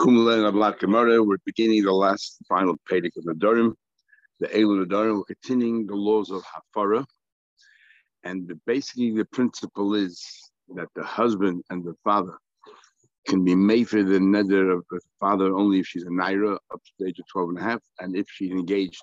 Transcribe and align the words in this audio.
We're 0.00 1.36
beginning 1.44 1.82
the 1.82 1.92
last 1.92 2.38
final 2.48 2.76
Pedic 2.88 3.16
of 3.16 3.24
the 3.24 3.34
Durim, 3.34 3.74
the 4.38 4.46
Elu 4.46 4.86
Durim. 4.86 5.16
We're 5.16 5.24
continuing 5.24 5.86
the 5.86 5.96
laws 5.96 6.30
of 6.30 6.42
Hafara. 6.44 7.04
And 8.22 8.52
basically, 8.64 9.10
the 9.10 9.24
principle 9.24 9.94
is 9.96 10.24
that 10.76 10.86
the 10.94 11.02
husband 11.02 11.64
and 11.70 11.84
the 11.84 11.94
father 12.04 12.38
can 13.26 13.44
be 13.44 13.56
made 13.56 13.88
for 13.88 14.04
the 14.04 14.18
neder 14.18 14.72
of 14.72 14.84
the 14.90 15.00
father 15.18 15.52
only 15.52 15.80
if 15.80 15.86
she's 15.86 16.04
a 16.04 16.10
naira 16.10 16.54
up 16.72 16.82
to 16.84 16.92
the 17.00 17.08
age 17.08 17.18
of 17.18 17.26
12 17.32 17.48
and 17.50 17.58
a 17.58 17.62
half, 17.62 17.82
and 17.98 18.16
if 18.16 18.26
she's 18.30 18.52
engaged 18.52 19.02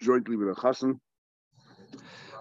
jointly 0.00 0.36
with 0.36 0.48
a 0.48 0.60
chassan, 0.60 1.00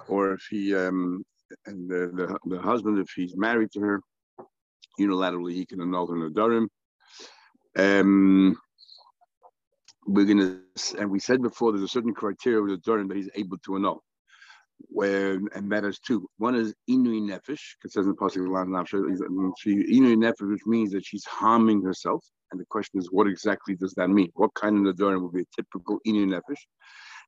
or 0.07 0.33
if 0.33 0.41
he 0.51 0.75
um, 0.75 1.23
and 1.65 1.89
the, 1.89 2.11
the, 2.13 2.55
the 2.55 2.61
husband, 2.61 2.99
if 2.99 3.09
he's 3.15 3.35
married 3.35 3.71
to 3.71 3.79
her, 3.79 4.01
unilaterally 4.99 5.53
he 5.53 5.65
can 5.65 5.81
annul 5.81 6.05
her 6.07 6.15
in 6.15 6.21
the 6.21 6.29
nadarim. 6.29 6.67
Um, 7.77 8.57
we're 10.07 10.25
gonna, 10.25 10.59
and 10.97 11.09
we 11.09 11.19
said 11.19 11.41
before, 11.41 11.71
there's 11.71 11.83
a 11.83 11.87
certain 11.87 12.13
criteria 12.13 12.61
with 12.61 12.71
the 12.71 12.77
Durin 12.77 13.07
that 13.07 13.17
he's 13.17 13.29
able 13.35 13.57
to 13.59 13.75
annul. 13.75 14.03
Where, 14.89 15.39
and 15.55 15.71
that 15.71 15.85
is 15.85 15.99
two. 15.99 16.29
One 16.37 16.53
is 16.55 16.73
inui 16.89 17.21
nefesh, 17.21 17.61
because 17.81 17.95
in 17.95 18.07
the 18.07 18.13
pasuk 18.13 18.45
inui 18.45 20.15
nefesh, 20.17 20.49
which 20.49 20.65
means 20.65 20.91
that 20.91 21.05
she's 21.05 21.25
harming 21.25 21.81
herself. 21.81 22.25
And 22.51 22.59
the 22.59 22.65
question 22.65 22.99
is, 22.99 23.07
what 23.11 23.27
exactly 23.27 23.75
does 23.75 23.93
that 23.95 24.09
mean? 24.09 24.31
What 24.35 24.53
kind 24.53 24.85
of 24.85 24.95
nadarim 24.95 25.21
would 25.23 25.33
be 25.33 25.41
a 25.41 25.55
typical 25.55 25.99
inui 26.05 26.27
nefesh? 26.27 26.61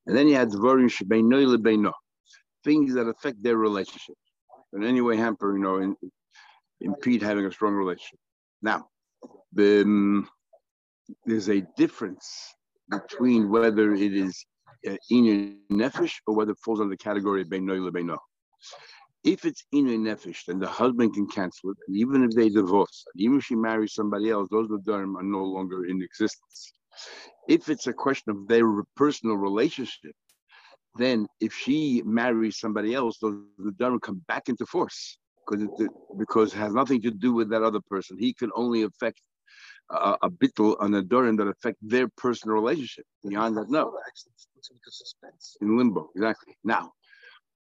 And 0.05 0.15
then 0.15 0.27
you 0.27 0.35
had 0.35 0.49
dvarim 0.49 0.89
shebeinoy 0.89 1.57
lebeino, 1.57 1.91
things 2.63 2.93
that 2.93 3.07
affect 3.07 3.41
their 3.41 3.57
relationship, 3.57 4.15
in 4.73 4.83
any 4.83 5.01
way 5.01 5.17
hamper, 5.17 5.53
you 5.53 5.63
know, 5.63 5.77
in, 5.77 5.95
impede 6.81 7.21
having 7.21 7.45
a 7.45 7.51
strong 7.51 7.73
relationship. 7.73 8.19
Now, 8.61 8.87
the, 9.53 9.81
um, 9.81 10.29
there's 11.25 11.49
a 11.49 11.61
difference 11.75 12.55
between 12.89 13.49
whether 13.49 13.93
it 13.93 14.13
is 14.13 14.45
uh, 14.87 14.95
nefesh 15.11 16.13
or 16.25 16.35
whether 16.35 16.51
it 16.51 16.59
falls 16.63 16.79
under 16.79 16.91
the 16.91 16.97
category 16.97 17.41
of 17.41 17.47
beinoy 17.47 17.79
lebeino. 17.79 18.17
If 19.23 19.45
it's 19.45 19.65
inu 19.73 19.97
nefesh, 19.97 20.45
then 20.45 20.59
the 20.59 20.67
husband 20.67 21.13
can 21.13 21.27
cancel 21.27 21.71
it, 21.71 21.77
and 21.87 21.97
even 21.97 22.23
if 22.23 22.31
they 22.31 22.49
divorce, 22.49 23.03
even 23.15 23.39
if 23.39 23.45
she 23.45 23.55
marries 23.55 23.93
somebody 23.93 24.29
else, 24.29 24.47
those 24.49 24.67
nadarim 24.67 25.15
are 25.15 25.23
no 25.23 25.43
longer 25.43 25.85
in 25.85 26.01
existence. 26.01 26.73
If 27.47 27.69
it's 27.69 27.87
a 27.87 27.93
question 27.93 28.31
of 28.31 28.47
their 28.47 28.65
personal 28.95 29.35
relationship, 29.35 30.15
then 30.95 31.27
if 31.39 31.53
she 31.53 32.01
marries 32.05 32.59
somebody 32.59 32.93
else, 32.93 33.17
those 33.19 33.35
nadarim 33.59 34.01
come 34.01 34.21
back 34.27 34.49
into 34.49 34.65
force 34.65 35.17
because 35.45 35.63
it, 35.63 35.91
because 36.17 36.53
it 36.53 36.57
has 36.57 36.73
nothing 36.73 37.01
to 37.01 37.11
do 37.11 37.33
with 37.33 37.49
that 37.49 37.63
other 37.63 37.81
person. 37.89 38.17
He 38.17 38.33
can 38.33 38.51
only 38.55 38.83
affect 38.83 39.21
a, 39.89 40.17
a 40.23 40.29
bittul 40.29 40.75
on 40.79 40.93
a 40.95 41.03
dorim 41.03 41.37
that 41.37 41.47
affect 41.47 41.77
their 41.81 42.07
personal 42.09 42.55
relationship. 42.55 43.05
Beyond 43.27 43.57
that, 43.57 43.69
no. 43.69 43.93
In 45.61 45.77
limbo, 45.77 46.09
exactly. 46.15 46.57
Now, 46.63 46.91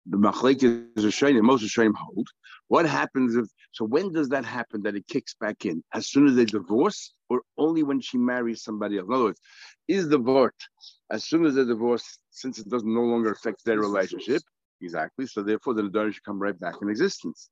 the 0.06 0.16
machlek 0.16 0.62
is 0.96 1.04
a 1.04 1.08
shayim, 1.08 1.40
most 1.42 1.64
shayim 1.64 1.94
hold. 1.94 2.28
What 2.68 2.86
happens 2.86 3.36
if, 3.36 3.46
so 3.72 3.84
when 3.84 4.12
does 4.12 4.28
that 4.30 4.44
happen 4.44 4.82
that 4.82 4.94
it 4.94 5.06
kicks 5.06 5.34
back 5.34 5.64
in? 5.64 5.82
As 5.92 6.08
soon 6.08 6.26
as 6.26 6.34
they 6.34 6.44
divorce 6.44 7.14
or 7.28 7.42
only 7.58 7.82
when 7.82 8.00
she 8.00 8.18
marries 8.18 8.62
somebody 8.62 8.98
else? 8.98 9.06
In 9.08 9.14
other 9.14 9.24
words, 9.24 9.40
is 9.88 10.08
the 10.08 10.18
vort 10.18 10.54
as 11.10 11.24
soon 11.24 11.44
as 11.44 11.54
they 11.54 11.64
divorce, 11.64 12.18
since 12.30 12.58
it 12.58 12.68
doesn't 12.68 12.92
no 12.92 13.02
longer 13.02 13.32
affect 13.32 13.64
their 13.64 13.78
relationship? 13.78 14.42
Exactly. 14.80 15.26
So 15.26 15.42
therefore 15.42 15.74
the 15.74 15.82
Nadarim 15.82 16.12
should 16.12 16.24
come 16.24 16.38
right 16.38 16.58
back 16.58 16.74
in 16.82 16.88
existence. 16.88 17.50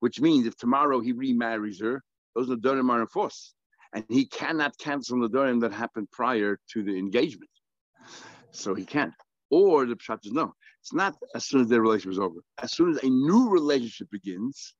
Which 0.00 0.20
means 0.20 0.46
if 0.46 0.56
tomorrow 0.56 1.00
he 1.00 1.12
remarries 1.12 1.80
her, 1.80 2.02
those 2.34 2.48
Nadarim 2.48 2.90
are 2.90 3.02
in 3.02 3.06
force 3.08 3.54
and 3.92 4.04
he 4.08 4.24
cannot 4.26 4.78
cancel 4.78 5.20
the 5.20 5.28
Dorim 5.28 5.60
that 5.60 5.72
happened 5.72 6.10
prior 6.10 6.58
to 6.72 6.82
the 6.82 6.96
engagement. 6.96 7.50
So 8.50 8.74
he 8.74 8.84
can't. 8.84 9.14
Or 9.50 9.86
the 9.86 9.96
Pshat 9.96 10.24
is 10.24 10.32
no, 10.32 10.54
it's 10.80 10.94
not 10.94 11.14
as 11.34 11.44
soon 11.44 11.62
as 11.62 11.68
their 11.68 11.82
relationship 11.82 12.12
is 12.12 12.18
over. 12.18 12.40
As 12.62 12.72
soon 12.72 12.90
as 12.90 13.02
a 13.02 13.08
new 13.08 13.50
relationship 13.50 14.10
begins, 14.10 14.74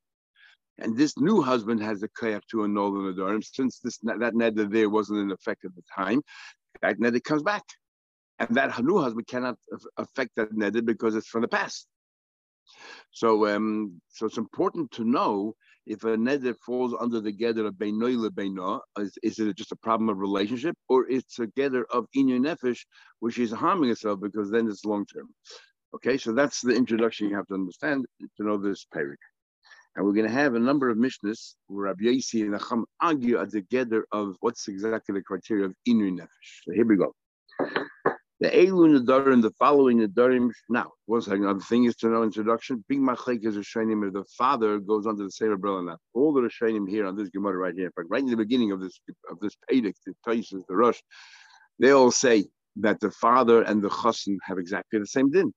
and 0.78 0.96
this 0.96 1.18
new 1.18 1.42
husband 1.42 1.82
has 1.82 2.00
the 2.00 2.08
kayak 2.08 2.46
to 2.48 2.64
annul 2.64 2.92
the 2.92 3.12
Nadarim, 3.12 3.44
since 3.44 3.78
this 3.80 3.98
that 3.98 4.34
neder 4.34 4.70
there 4.70 4.88
wasn't 4.88 5.18
in 5.20 5.30
effect 5.30 5.64
at 5.64 5.74
the 5.74 5.82
time, 5.94 6.22
that 6.80 6.98
neder 6.98 7.22
comes 7.22 7.42
back. 7.42 7.62
And 8.38 8.56
that 8.56 8.82
new 8.82 8.98
husband 8.98 9.26
cannot 9.26 9.56
affect 9.98 10.30
that 10.36 10.52
neder 10.52 10.84
because 10.84 11.14
it's 11.14 11.28
from 11.28 11.42
the 11.42 11.48
past. 11.48 11.86
So, 13.10 13.46
um, 13.54 14.00
so 14.08 14.26
it's 14.26 14.38
important 14.38 14.90
to 14.92 15.04
know 15.04 15.54
if 15.86 16.04
a 16.04 16.16
neder 16.16 16.54
falls 16.64 16.94
under 16.98 17.20
the 17.20 17.32
gather 17.32 17.66
of 17.66 17.74
beinoy 17.74 18.16
lebeino, 18.16 18.80
is, 18.98 19.18
is 19.22 19.38
it 19.38 19.56
just 19.56 19.72
a 19.72 19.76
problem 19.76 20.08
of 20.08 20.18
relationship, 20.18 20.76
or 20.88 21.08
it's 21.08 21.38
a 21.38 21.46
gather 21.48 21.84
of 21.92 22.06
inyo 22.16 22.38
nefesh, 22.40 22.80
which 23.20 23.38
is 23.38 23.50
harming 23.50 23.90
itself 23.90 24.20
because 24.20 24.50
then 24.50 24.68
it's 24.68 24.84
long 24.84 25.04
term. 25.06 25.28
Okay, 25.94 26.16
so 26.16 26.32
that's 26.32 26.60
the 26.60 26.74
introduction 26.74 27.28
you 27.28 27.36
have 27.36 27.46
to 27.48 27.54
understand 27.54 28.06
to 28.36 28.44
know 28.44 28.56
this 28.56 28.86
parak. 28.94 29.16
And 29.94 30.06
we're 30.06 30.14
going 30.14 30.26
to 30.26 30.32
have 30.32 30.54
a 30.54 30.58
number 30.58 30.88
of 30.88 30.96
mishnahs 30.96 31.54
where 31.66 31.86
Rabbi 31.86 32.04
Yossi 32.04 32.42
and 32.42 32.54
Acham 32.58 32.84
argue 33.00 33.38
at 33.38 33.50
the 33.50 33.60
gather 33.60 34.06
of 34.10 34.36
what's 34.40 34.68
exactly 34.68 35.14
the 35.14 35.22
criteria 35.22 35.66
of 35.66 35.74
inu 35.86 36.10
nefesh. 36.16 36.62
So 36.64 36.72
here 36.72 36.86
we 36.86 36.96
go. 36.96 37.12
The 38.42 38.50
Elu 38.50 38.98
Nadarim, 38.98 39.40
the 39.40 39.52
following 39.52 40.00
Nadarim. 40.00 40.50
Now, 40.68 40.90
one 41.06 41.22
second. 41.22 41.44
Another 41.44 41.60
thing 41.60 41.84
is 41.84 41.94
to 41.98 42.08
know 42.08 42.24
introduction. 42.24 42.84
Big 42.88 42.98
Machlek 42.98 43.46
is 43.46 43.56
a 43.56 43.60
Shainim 43.60 44.12
the 44.12 44.24
father 44.36 44.80
goes 44.80 45.06
under 45.06 45.22
the 45.22 45.30
same 45.30 45.52
umbrella 45.52 45.80
now. 45.84 45.96
All 46.12 46.32
the 46.32 46.40
Shainim 46.40 46.90
here 46.90 47.06
on 47.06 47.14
this 47.14 47.28
Gemara 47.28 47.56
right 47.56 47.72
here, 47.72 47.86
in 47.86 47.92
fact, 47.92 48.08
right 48.10 48.20
in 48.20 48.28
the 48.28 48.36
beginning 48.36 48.72
of 48.72 48.80
this 48.80 48.98
of 49.30 49.38
this 49.38 49.54
Pedic, 49.70 49.94
the 50.04 50.14
Taisus, 50.26 50.66
the 50.66 50.74
Rosh, 50.74 50.98
they 51.78 51.92
all 51.92 52.10
say 52.10 52.46
that 52.78 52.98
the 52.98 53.12
father 53.12 53.62
and 53.62 53.80
the 53.80 53.90
Chassan 53.90 54.38
have 54.42 54.58
exactly 54.58 54.98
the 54.98 55.06
same 55.06 55.30
din. 55.30 55.54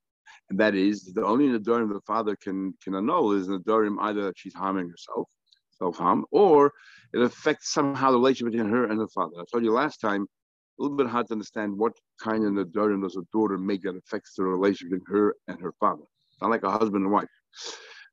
And 0.52 0.60
that 0.60 0.76
is 0.76 1.12
the 1.12 1.26
only 1.26 1.48
Nadarim 1.48 1.92
the 1.92 2.02
father 2.02 2.36
can 2.36 2.76
can 2.84 2.94
annul 2.94 3.32
is 3.32 3.48
Nadarim 3.48 3.96
either 4.00 4.26
that 4.26 4.38
she's 4.38 4.54
harming 4.54 4.90
herself, 4.90 5.28
self 5.72 5.98
harm, 5.98 6.24
or 6.30 6.72
it 7.16 7.22
affects 7.24 7.74
somehow 7.74 8.12
the 8.12 8.18
relationship 8.20 8.52
between 8.52 8.72
her 8.72 8.86
and 8.86 9.00
the 9.00 9.08
father. 9.08 9.38
I 9.40 9.46
told 9.52 9.64
you 9.64 9.72
last 9.72 10.02
time 10.02 10.28
a 10.78 10.82
little 10.82 10.98
bit 10.98 11.08
hard 11.08 11.28
to 11.28 11.34
understand 11.34 11.78
what 11.78 11.94
kind 12.22 12.46
of 12.46 12.52
nadarim 12.54 13.02
does 13.02 13.16
a 13.16 13.22
daughter 13.32 13.58
make 13.58 13.82
that 13.84 13.96
affects 13.96 14.36
the 14.36 14.44
relationship 14.44 15.00
between 15.00 15.16
her 15.16 15.36
and 15.48 15.60
her 15.62 15.74
father. 15.80 16.04
Not 16.42 16.52
like 16.52 16.64
a 16.64 16.72
husband 16.72 17.04
and 17.04 17.12
wife. 17.12 17.30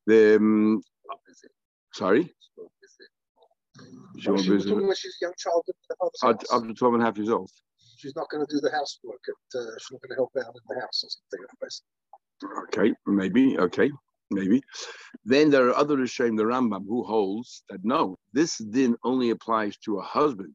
The 0.06 0.36
um, 0.36 0.82
sorry. 1.92 2.32
She 4.18 4.30
won't 4.30 4.46
visit. 4.46 4.76
When 4.76 4.94
she's 4.94 5.16
a 5.20 5.24
young 5.24 5.32
child 5.38 5.64
up, 6.22 6.42
up 6.52 6.66
to 6.66 6.74
12 6.74 6.94
and 6.94 7.02
a 7.02 7.06
half 7.06 7.16
years 7.16 7.30
old. 7.30 7.50
She's 7.96 8.14
not 8.14 8.28
going 8.30 8.44
to 8.46 8.52
do 8.52 8.60
the 8.60 8.70
housework. 8.70 9.20
At, 9.28 9.58
uh, 9.58 9.64
she's 9.78 9.92
not 9.92 10.02
going 10.02 10.10
to 10.10 10.14
help 10.16 10.30
out 10.36 10.54
in 10.54 10.76
the 10.76 10.80
house 10.80 11.04
or 11.04 11.08
something. 11.08 12.60
Okay, 12.64 12.94
maybe. 13.06 13.58
Okay, 13.58 13.90
maybe. 14.30 14.62
Then 15.24 15.50
there 15.50 15.68
are 15.68 15.76
other 15.76 15.96
Rishonim, 15.96 16.36
the 16.36 16.44
Rambam, 16.44 16.84
who 16.86 17.04
holds 17.04 17.62
that 17.70 17.84
no, 17.84 18.18
this 18.32 18.58
din 18.58 18.96
only 19.04 19.30
applies 19.30 19.76
to 19.78 19.98
a 19.98 20.02
husband 20.02 20.54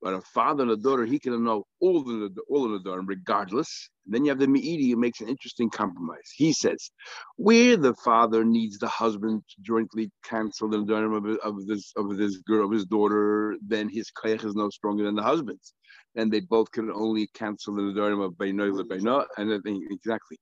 but 0.00 0.14
a 0.14 0.20
father 0.20 0.62
and 0.62 0.72
a 0.72 0.76
daughter, 0.76 1.04
he 1.04 1.18
can 1.18 1.44
know 1.44 1.64
all 1.80 2.02
the 2.02 2.30
all 2.48 2.64
of 2.64 2.72
the 2.72 2.88
daughter, 2.88 3.02
regardless. 3.04 3.90
And 4.06 4.14
then 4.14 4.24
you 4.24 4.30
have 4.30 4.38
the 4.38 4.46
Meiri 4.46 4.90
who 4.90 4.96
makes 4.96 5.20
an 5.20 5.28
interesting 5.28 5.70
compromise. 5.70 6.30
He 6.36 6.52
says, 6.52 6.90
where 7.36 7.76
the 7.76 7.94
father 7.94 8.44
needs 8.44 8.78
the 8.78 8.88
husband 8.88 9.42
to 9.48 9.62
jointly 9.62 10.10
cancel 10.24 10.68
the 10.68 10.84
daughter 10.84 11.12
of, 11.12 11.26
of 11.44 11.66
this 11.66 11.92
of 11.96 12.16
this 12.16 12.38
girl 12.38 12.66
of 12.66 12.72
his 12.72 12.86
daughter, 12.86 13.56
then 13.66 13.88
his 13.88 14.10
kayach 14.10 14.44
is 14.44 14.54
no 14.54 14.70
stronger 14.70 15.04
than 15.04 15.16
the 15.16 15.22
husband's. 15.22 15.74
Then 16.14 16.30
they 16.30 16.40
both 16.40 16.70
can 16.70 16.90
only 16.90 17.28
cancel 17.34 17.74
the 17.74 17.92
daughter 17.92 18.20
of 18.20 18.32
Beinoy 18.32 18.70
Beinoy, 18.82 19.24
and 19.36 19.52
I 19.52 19.58
think 19.60 19.84
exactly. 19.90 20.38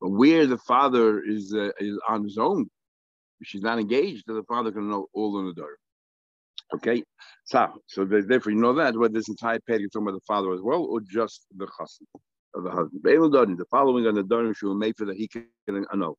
But 0.00 0.10
where 0.10 0.46
the 0.46 0.58
father 0.58 1.22
is 1.22 1.54
uh, 1.54 1.70
is 1.78 1.98
on 2.08 2.24
his 2.24 2.38
own, 2.38 2.68
she's 3.42 3.62
not 3.62 3.78
engaged, 3.78 4.24
the 4.26 4.42
father 4.48 4.72
can 4.72 4.90
know 4.90 5.06
all 5.14 5.38
of 5.38 5.46
the 5.46 5.60
daughter. 5.60 5.78
Okay, 6.74 7.02
so 7.44 7.68
so 7.86 8.04
therefore 8.04 8.52
you 8.52 8.58
know 8.58 8.72
that 8.74 8.96
whether 8.96 9.14
this 9.14 9.28
entire 9.28 9.60
page 9.60 9.82
is 9.82 9.90
talking 9.92 10.08
about 10.08 10.18
the 10.18 10.24
father 10.26 10.52
as 10.52 10.60
well 10.60 10.82
or 10.82 11.00
just 11.00 11.46
the 11.56 11.68
of 12.56 12.64
the 12.64 12.70
husband. 12.70 13.58
The 13.58 13.64
following 13.70 14.06
on 14.06 14.14
the 14.14 14.22
darim 14.22 14.56
she 14.56 14.66
will 14.66 14.74
make 14.74 14.96
for 14.96 15.04
that 15.06 15.16
he 15.16 15.28
can 15.28 15.46
know. 15.94 16.16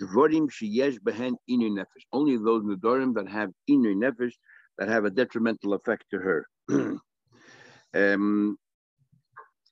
Dvorim 0.00 0.48
sheyesh 0.50 0.98
behen 1.00 1.34
inu 1.50 1.70
nefesh. 1.70 2.04
Only 2.12 2.36
those 2.36 2.62
nedarim 2.62 3.14
that 3.14 3.28
have 3.28 3.50
inu 3.68 3.94
nefesh 3.96 4.32
that 4.78 4.88
have 4.88 5.04
a 5.04 5.10
detrimental 5.10 5.74
effect 5.74 6.04
to 6.12 6.18
her. 6.18 6.46
um, 7.94 8.56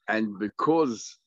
and 0.09 0.39
because 0.39 1.19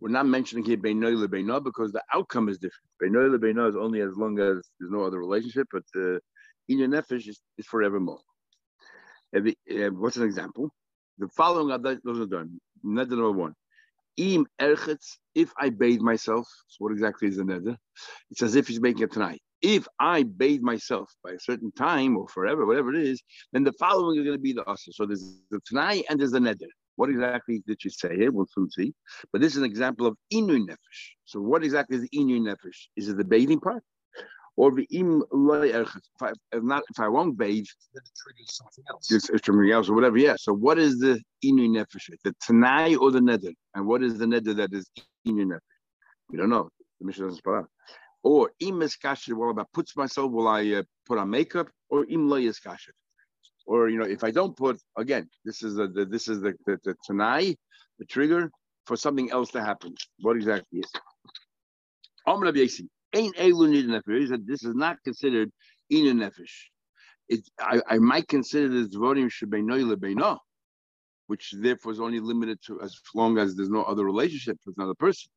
we're 0.00 0.08
not 0.08 0.26
mentioning 0.26 0.64
here 0.64 0.76
beinoy 0.76 1.14
lebeinoy 1.14 1.62
because 1.62 1.92
the 1.92 2.02
outcome 2.12 2.48
is 2.48 2.58
different. 2.58 2.90
Beinoy 3.02 3.36
lebeinoy 3.36 3.68
is 3.70 3.76
only 3.76 4.00
as 4.00 4.16
long 4.16 4.38
as 4.38 4.68
there's 4.78 4.90
no 4.90 5.04
other 5.04 5.18
relationship, 5.18 5.68
but 5.70 5.84
uh, 5.94 6.18
inu 6.70 6.88
nefesh 6.88 7.28
is, 7.28 7.40
is 7.58 7.66
forevermore. 7.66 8.20
Uh, 9.36 9.90
what's 9.90 10.16
an 10.16 10.24
example? 10.24 10.70
The 11.18 11.28
following 11.28 11.70
are 11.70 11.78
those 11.78 12.20
are 12.20 12.26
done. 12.26 12.60
Neder 12.84 13.10
number 13.10 13.32
one. 13.32 13.54
Im 14.16 14.46
erchetz, 14.60 15.18
if 15.34 15.52
I 15.58 15.70
bathe 15.70 16.00
myself, 16.00 16.46
so 16.68 16.76
what 16.78 16.92
exactly 16.92 17.28
is 17.28 17.36
the 17.36 17.44
neder? 17.44 17.76
It's 18.30 18.42
as 18.42 18.56
if 18.56 18.68
he's 18.68 18.80
making 18.80 19.02
it 19.02 19.12
tonight. 19.12 19.40
If 19.62 19.86
I 19.98 20.24
bathe 20.24 20.62
myself 20.62 21.10
by 21.22 21.32
a 21.32 21.38
certain 21.38 21.70
time 21.72 22.16
or 22.16 22.26
forever, 22.28 22.66
whatever 22.66 22.94
it 22.94 23.02
is, 23.02 23.22
then 23.52 23.64
the 23.64 23.72
following 23.74 24.18
is 24.18 24.24
going 24.24 24.36
to 24.36 24.42
be 24.42 24.52
the 24.52 24.66
asa. 24.66 24.92
So 24.92 25.06
there's 25.06 25.40
the 25.50 25.60
tanai 25.70 26.02
and 26.08 26.18
there's 26.18 26.32
the 26.32 26.38
neder. 26.38 26.68
What 26.96 27.10
exactly 27.10 27.62
did 27.66 27.82
you 27.84 27.90
say 27.90 28.16
here? 28.16 28.30
We'll 28.30 28.46
soon 28.50 28.70
see. 28.70 28.92
But 29.32 29.40
this 29.40 29.52
is 29.52 29.58
an 29.58 29.64
example 29.64 30.06
of 30.06 30.16
inu 30.32 30.66
nefesh. 30.66 31.02
So 31.24 31.40
what 31.40 31.64
exactly 31.64 31.96
is 31.96 32.02
the 32.02 32.18
inu 32.18 32.40
nefesh? 32.40 32.88
Is 32.96 33.08
it 33.08 33.16
the 33.16 33.24
bathing 33.24 33.60
part? 33.60 33.82
Or 34.60 34.70
the 34.70 34.86
im 34.90 35.24
if 35.32 36.20
I, 36.20 36.32
if 36.52 36.62
not 36.62 36.82
if 36.90 37.00
I 37.00 37.08
won't 37.08 37.38
bathe, 37.38 37.64
then 37.94 38.02
it 38.04 38.10
triggers 38.22 38.58
something 38.58 38.84
else. 38.90 39.10
it's, 39.10 39.30
it's 39.30 39.46
something 39.46 39.70
else 39.70 39.88
or 39.88 39.94
whatever. 39.94 40.18
Yeah. 40.18 40.36
So 40.38 40.52
what 40.52 40.78
is 40.78 40.98
the 40.98 41.18
inu 41.42 41.66
nefesh? 41.74 42.10
The 42.24 42.34
tanai 42.46 42.94
or 42.96 43.10
the 43.10 43.20
neder? 43.20 43.54
And 43.74 43.86
what 43.86 44.02
is 44.02 44.18
the 44.18 44.26
neder 44.26 44.54
that 44.56 44.74
is 44.74 44.90
inu 45.26 45.46
nefesh? 45.46 45.60
We 46.28 46.36
don't 46.36 46.50
know. 46.50 46.68
The 46.98 47.06
Mishnah 47.06 47.28
doesn't 47.28 47.38
spell 47.38 47.54
out. 47.54 47.70
Or 48.22 48.50
im 48.60 48.80
iskashet, 48.80 49.32
well, 49.32 49.50
if 49.50 49.56
I 49.56 49.64
put 49.72 49.88
myself, 49.96 50.30
will 50.30 50.46
I 50.46 50.62
uh, 50.72 50.82
put 51.06 51.16
on 51.16 51.30
makeup? 51.30 51.68
Or 51.88 52.04
im 52.04 52.28
lo 52.28 52.36
iskashet? 52.36 52.92
Or 53.64 53.88
you 53.88 53.98
know, 53.98 54.04
if 54.04 54.22
I 54.24 54.30
don't 54.30 54.54
put 54.54 54.78
again, 54.98 55.30
this 55.42 55.62
is 55.62 55.76
the, 55.76 55.88
the 55.88 56.04
this 56.04 56.28
is 56.28 56.42
the, 56.42 56.52
the, 56.66 56.78
the 56.84 56.94
tanai, 57.06 57.56
the 57.98 58.04
trigger 58.04 58.50
for 58.84 58.98
something 58.98 59.30
else 59.30 59.50
to 59.52 59.64
happen. 59.64 59.94
What 60.20 60.36
exactly 60.36 60.80
is 60.80 60.90
it? 62.78 62.90
Amr 63.14 63.24
Rabbi 63.24 63.28
Yossi, 63.28 63.36
Ain't 63.36 63.36
elu 63.36 63.84
nefesh. 63.86 64.28
That 64.30 64.46
this 64.46 64.64
is 64.64 64.74
not 64.74 64.98
considered 65.04 65.50
inu 65.92 66.14
nefesh. 66.14 66.68
It 67.28 67.40
I, 67.60 67.80
I 67.88 67.98
might 67.98 68.28
consider 68.28 68.68
this 68.68 68.94
voting 68.94 69.30
shebeinoy 69.30 69.84
lebeino, 69.94 70.38
which 71.28 71.54
therefore 71.56 71.92
is 71.92 72.00
only 72.00 72.20
limited 72.20 72.58
to 72.66 72.80
as 72.82 72.98
long 73.14 73.38
as 73.38 73.56
there's 73.56 73.70
no 73.70 73.82
other 73.82 74.04
relationship 74.04 74.58
with 74.66 74.76
another 74.78 74.94
person. 74.94 75.30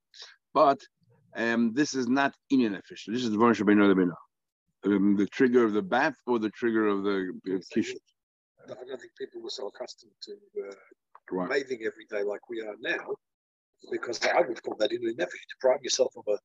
But 0.54 0.80
um, 1.36 1.74
this 1.74 1.96
is 1.96 2.08
not 2.08 2.34
inu 2.52 2.70
nefesh. 2.72 3.06
This 3.08 3.24
is 3.24 3.30
voting 3.36 3.66
shebeinoy 3.66 3.94
lebeino. 3.94 4.16
Um, 4.86 5.16
the 5.16 5.28
trigger 5.28 5.64
of 5.64 5.74
the 5.74 5.82
bath 5.82 6.16
or 6.28 6.40
the 6.40 6.50
trigger 6.50 6.88
of 6.88 7.04
the 7.04 7.32
uh. 7.50 7.58
I 8.66 8.76
don't 8.88 9.00
think 9.00 9.12
people 9.20 9.42
were 9.42 9.50
so 9.50 9.68
accustomed 9.68 10.14
to 10.24 10.34
uh, 10.70 10.76
Right. 11.32 11.50
bathing 11.50 11.80
every 11.86 12.06
day 12.10 12.24
like 12.24 12.50
we 12.50 12.62
are 12.62 12.76
now, 12.82 13.16
because 13.92 14.24
I 14.26 14.42
would 14.42 14.62
call 14.62 14.76
that 14.80 14.92
in 14.92 15.02
nefesh. 15.02 15.48
Deprive 15.50 15.82
yourself 15.82 16.14
of 16.18 16.24
a 16.28 16.38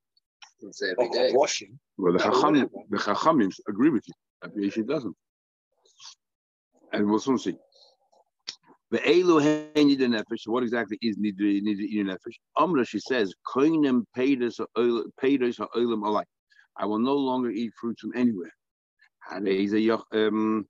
It's 0.62 0.82
of, 0.82 0.88
every 0.98 1.28
of 1.30 1.34
washing. 1.34 1.78
Well, 1.96 2.12
the 2.12 2.18
No, 2.18 2.30
Chachamim, 2.30 2.68
the 2.90 2.98
Chachamim 2.98 3.52
agree 3.68 3.90
with 3.90 4.04
you. 4.06 4.14
Rabbi 4.42 4.60
Yeshi 4.60 4.86
doesn't. 4.86 5.16
And 6.92 7.08
we'll 7.08 7.18
soon 7.18 7.38
see. 7.38 7.56
The 8.90 8.98
Elu 8.98 9.42
Hen 9.42 9.88
Nida 9.88 10.08
Nefesh, 10.08 10.46
what 10.46 10.62
exactly 10.62 10.98
is 11.02 11.18
Nida 11.18 11.60
Nida 11.62 12.04
Nefesh? 12.04 12.38
Amra, 12.58 12.84
she 12.84 12.98
says, 12.98 13.34
Koinem 13.46 14.04
Peidos 14.16 14.58
Ha'olam 14.58 16.02
Alai. 16.02 16.24
I 16.76 16.86
will 16.86 16.98
no 16.98 17.14
longer 17.14 17.50
eat 17.50 17.72
fruits 17.78 18.00
from 18.00 18.12
anywhere. 18.14 18.52
Hareze 19.30 19.72
Yoch- 19.72 20.28
um, 20.28 20.66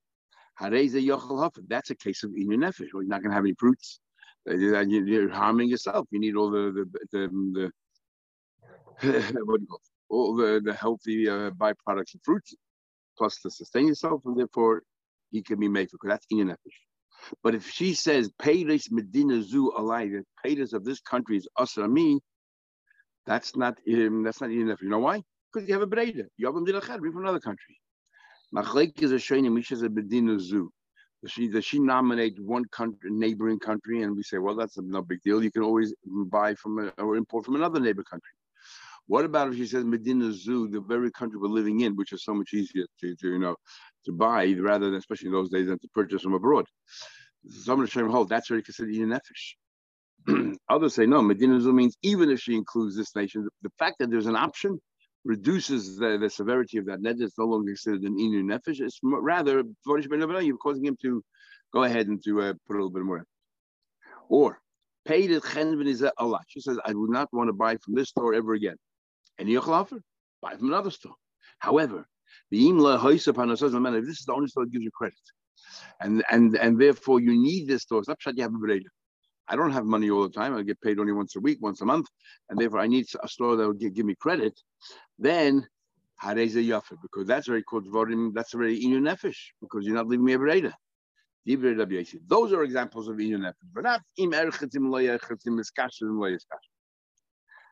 Hareze 0.60 1.04
Yochel 1.06 1.38
Hafen. 1.38 1.64
That's 1.68 1.90
a 1.90 1.94
case 1.94 2.24
of 2.24 2.30
Inu 2.30 2.56
Nefesh. 2.56 2.88
Well, 2.92 3.02
you're 3.02 3.08
not 3.08 3.22
going 3.22 3.30
to 3.30 3.36
have 3.36 3.44
any 3.44 3.54
fruits. 3.58 4.00
You- 4.46 5.04
You're 5.04 5.30
harming 5.30 5.68
yourself. 5.68 6.08
You 6.10 6.18
need 6.18 6.34
all 6.34 6.50
the, 6.50 6.72
the, 6.72 7.06
the, 7.12 7.28
the 7.52 7.70
what 9.02 9.60
do 9.60 9.62
you 9.62 9.66
call 9.68 9.80
all 10.08 10.34
the, 10.34 10.60
the 10.64 10.72
healthy 10.72 11.28
uh, 11.28 11.50
byproducts 11.50 12.14
of 12.14 12.20
fruits, 12.24 12.54
plus 13.16 13.38
to 13.40 13.50
sustain 13.50 13.86
yourself, 13.86 14.22
and 14.24 14.38
therefore 14.38 14.82
he 15.30 15.42
can 15.42 15.60
be 15.60 15.68
made 15.68 15.88
for 15.90 15.98
that's 16.02 16.26
in 16.30 16.48
nefesh. 16.48 16.56
But 17.42 17.54
if 17.54 17.70
she 17.70 17.94
says 17.94 18.30
peiris 18.40 18.90
medina 18.90 19.42
zu 19.42 19.72
alai, 19.78 20.10
the 20.10 20.24
peiris 20.44 20.72
of 20.72 20.84
this 20.84 21.00
country 21.00 21.36
is 21.36 21.48
asrami, 21.58 22.18
that's 23.26 23.54
not 23.56 23.78
um, 23.88 24.22
that's 24.22 24.40
not 24.40 24.50
nefesh. 24.50 24.82
You 24.82 24.88
know 24.88 24.98
why? 24.98 25.22
Because 25.52 25.68
you 25.68 25.74
have 25.74 25.82
a 25.82 25.86
breda. 25.86 26.24
You 26.36 26.46
have 26.46 26.56
a 26.56 26.60
bring 26.60 27.12
from 27.12 27.22
another 27.22 27.40
country. 27.40 27.78
Machlek 28.54 29.02
is 29.02 29.12
a 29.12 29.16
shayna 29.16 29.52
misha 29.52 29.76
a 29.76 29.88
medina 29.88 30.38
zu. 30.40 30.72
Does 31.22 31.32
she 31.32 31.48
does 31.48 31.64
she 31.64 31.78
nominate 31.78 32.40
one 32.40 32.64
country, 32.66 33.10
neighboring 33.10 33.58
country, 33.58 34.02
and 34.02 34.16
we 34.16 34.22
say, 34.22 34.38
well, 34.38 34.56
that's 34.56 34.78
no 34.78 35.02
big 35.02 35.20
deal. 35.22 35.42
You 35.42 35.50
can 35.50 35.62
always 35.62 35.94
buy 36.06 36.54
from 36.54 36.78
a, 36.78 37.02
or 37.02 37.16
import 37.16 37.44
from 37.44 37.56
another 37.56 37.80
neighbor 37.80 38.04
country. 38.04 38.30
What 39.08 39.24
about 39.24 39.48
if 39.48 39.56
she 39.56 39.66
says 39.66 39.84
Medina 39.84 40.30
Zu, 40.32 40.68
the 40.68 40.80
very 40.80 41.10
country 41.10 41.38
we're 41.38 41.48
living 41.48 41.80
in, 41.80 41.96
which 41.96 42.12
is 42.12 42.22
so 42.22 42.34
much 42.34 42.52
easier 42.52 42.84
to, 43.00 43.16
to 43.16 43.28
you 43.28 43.38
know 43.38 43.56
to 44.04 44.12
buy 44.12 44.54
rather 44.60 44.86
than 44.90 44.96
especially 44.96 45.28
in 45.28 45.32
those 45.32 45.50
days 45.50 45.66
than 45.68 45.78
to 45.78 45.88
purchase 45.94 46.22
from 46.22 46.34
abroad? 46.34 46.66
Some 47.48 47.80
of 47.80 47.86
the 47.86 47.90
Shem 47.90 48.10
hold 48.10 48.28
that's 48.28 48.50
already 48.50 48.64
considered 48.64 48.94
in 48.94 49.08
nefesh. 49.08 50.58
Others 50.68 50.94
say 50.94 51.06
no. 51.06 51.22
Medina 51.22 51.58
Zu 51.58 51.72
means 51.72 51.96
even 52.02 52.30
if 52.30 52.40
she 52.40 52.54
includes 52.54 52.96
this 52.96 53.16
nation, 53.16 53.44
the, 53.44 53.50
the 53.62 53.74
fact 53.78 53.96
that 53.98 54.10
there's 54.10 54.26
an 54.26 54.36
option 54.36 54.78
reduces 55.24 55.96
the, 55.96 56.18
the 56.20 56.28
severity 56.28 56.76
of 56.76 56.84
that 56.86 57.00
net. 57.00 57.16
It's 57.18 57.38
no 57.38 57.46
longer 57.46 57.70
considered 57.70 58.02
an 58.02 58.18
inu 58.18 58.42
nefesh. 58.44 58.80
It's 58.80 59.00
rather 59.02 59.62
you're 59.86 60.56
causing 60.58 60.84
him 60.84 60.98
to 61.02 61.24
go 61.72 61.84
ahead 61.84 62.08
and 62.08 62.22
to 62.24 62.42
uh, 62.42 62.52
put 62.66 62.74
a 62.74 62.78
little 62.78 62.90
bit 62.90 63.04
more. 63.04 63.24
Or 64.28 64.60
paid 65.06 65.30
it 65.30 65.42
Allah. 66.18 66.40
She 66.48 66.60
says, 66.60 66.78
I 66.84 66.92
would 66.92 67.10
not 67.10 67.32
want 67.32 67.48
to 67.48 67.54
buy 67.54 67.76
from 67.78 67.94
this 67.94 68.10
store 68.10 68.34
ever 68.34 68.52
again. 68.52 68.76
And 69.38 69.48
you 69.48 69.60
offer, 69.60 70.00
buy 70.42 70.56
from 70.56 70.68
another 70.68 70.90
store. 70.90 71.14
However, 71.58 72.06
the 72.50 72.64
imla 72.64 72.98
if 73.98 74.04
this 74.06 74.18
is 74.18 74.24
the 74.26 74.32
only 74.32 74.48
store 74.48 74.64
that 74.64 74.72
gives 74.72 74.84
you 74.84 74.90
credit, 74.90 75.18
and 76.00 76.24
and 76.30 76.56
and 76.56 76.80
therefore 76.80 77.20
you 77.20 77.32
need 77.40 77.66
this 77.68 77.82
store. 77.82 78.02
Stop 78.02 78.18
you 78.34 78.42
have 78.42 78.54
a 78.54 78.58
breda. 78.58 78.88
I 79.48 79.56
don't 79.56 79.72
have 79.72 79.84
money 79.84 80.10
all 80.10 80.22
the 80.22 80.30
time. 80.30 80.54
I 80.54 80.62
get 80.62 80.80
paid 80.80 80.98
only 80.98 81.12
once 81.12 81.36
a 81.36 81.40
week, 81.40 81.58
once 81.60 81.80
a 81.80 81.84
month, 81.86 82.06
and 82.48 82.58
therefore 82.58 82.80
I 82.80 82.86
need 82.86 83.06
a 83.22 83.28
store 83.28 83.56
that 83.56 83.66
will 83.66 83.72
give, 83.72 83.94
give 83.94 84.04
me 84.06 84.14
credit. 84.20 84.52
Then 85.18 85.66
hareze 86.22 86.62
yafer, 86.66 86.96
because 87.00 87.26
that's 87.26 87.48
already 87.48 87.64
called 87.64 87.86
vodim. 87.86 88.34
That's 88.34 88.54
already 88.54 88.86
inu 88.86 89.00
nefesh, 89.00 89.38
because 89.60 89.86
you're 89.86 89.94
not 89.94 90.06
leaving 90.06 90.26
me 90.26 90.34
a 90.34 90.38
Yossi. 90.38 92.18
Those 92.26 92.52
are 92.52 92.62
examples 92.62 93.08
of 93.08 93.16
inu 93.16 93.38
nefesh, 93.38 93.54
but 93.74 93.84
not 93.84 94.02
im 94.18 94.32
erchetim 94.32 94.90
lo 94.90 94.98
yerchetim 94.98 95.58
iskashim 95.58 96.18
lo 96.20 96.28
yiskashim. 96.28 96.77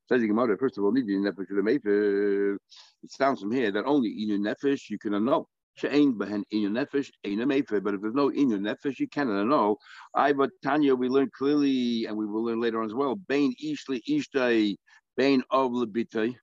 Says 0.09 0.21
the 0.21 0.29
Gemara, 0.29 0.57
first 0.57 0.79
of 0.79 0.85
all, 0.85 0.93
need 0.93 1.07
nefesh 1.07 1.51
mefer. 1.51 2.57
It 3.03 3.11
sounds 3.11 3.41
from 3.41 3.51
here 3.51 3.73
that 3.73 3.85
only 3.87 4.11
in 4.11 4.29
your 4.29 4.39
nefesh 4.39 4.89
you 4.89 4.99
can 4.99 5.15
annul. 5.15 5.49
She'ain 5.75 6.15
behen 6.15 6.45
inu 6.55 6.71
nefesh, 6.71 7.11
ein 7.25 7.41
a 7.41 7.47
mefer. 7.47 7.83
But 7.83 7.95
if 7.95 8.03
there's 8.03 8.15
no 8.15 8.31
inu 8.31 8.61
nefesh, 8.61 9.01
you 9.01 9.09
cannot 9.09 9.41
annul. 9.41 9.79
I, 10.15 10.33
but 10.33 10.51
Tanya, 10.63 10.95
we 10.95 11.09
learned 11.09 11.33
clearly, 11.33 12.07
and 12.07 12.17
we 12.17 12.25
will 12.25 12.45
learn 12.45 12.61
later 12.61 12.81
on 12.81 12.87
as 12.87 12.95
well. 12.95 13.17
Bain 13.17 13.53
ishli 13.63 14.01
ishtai, 14.09 14.77
bain 15.17 15.43
of 15.51 15.73
lebitay. 15.73 16.37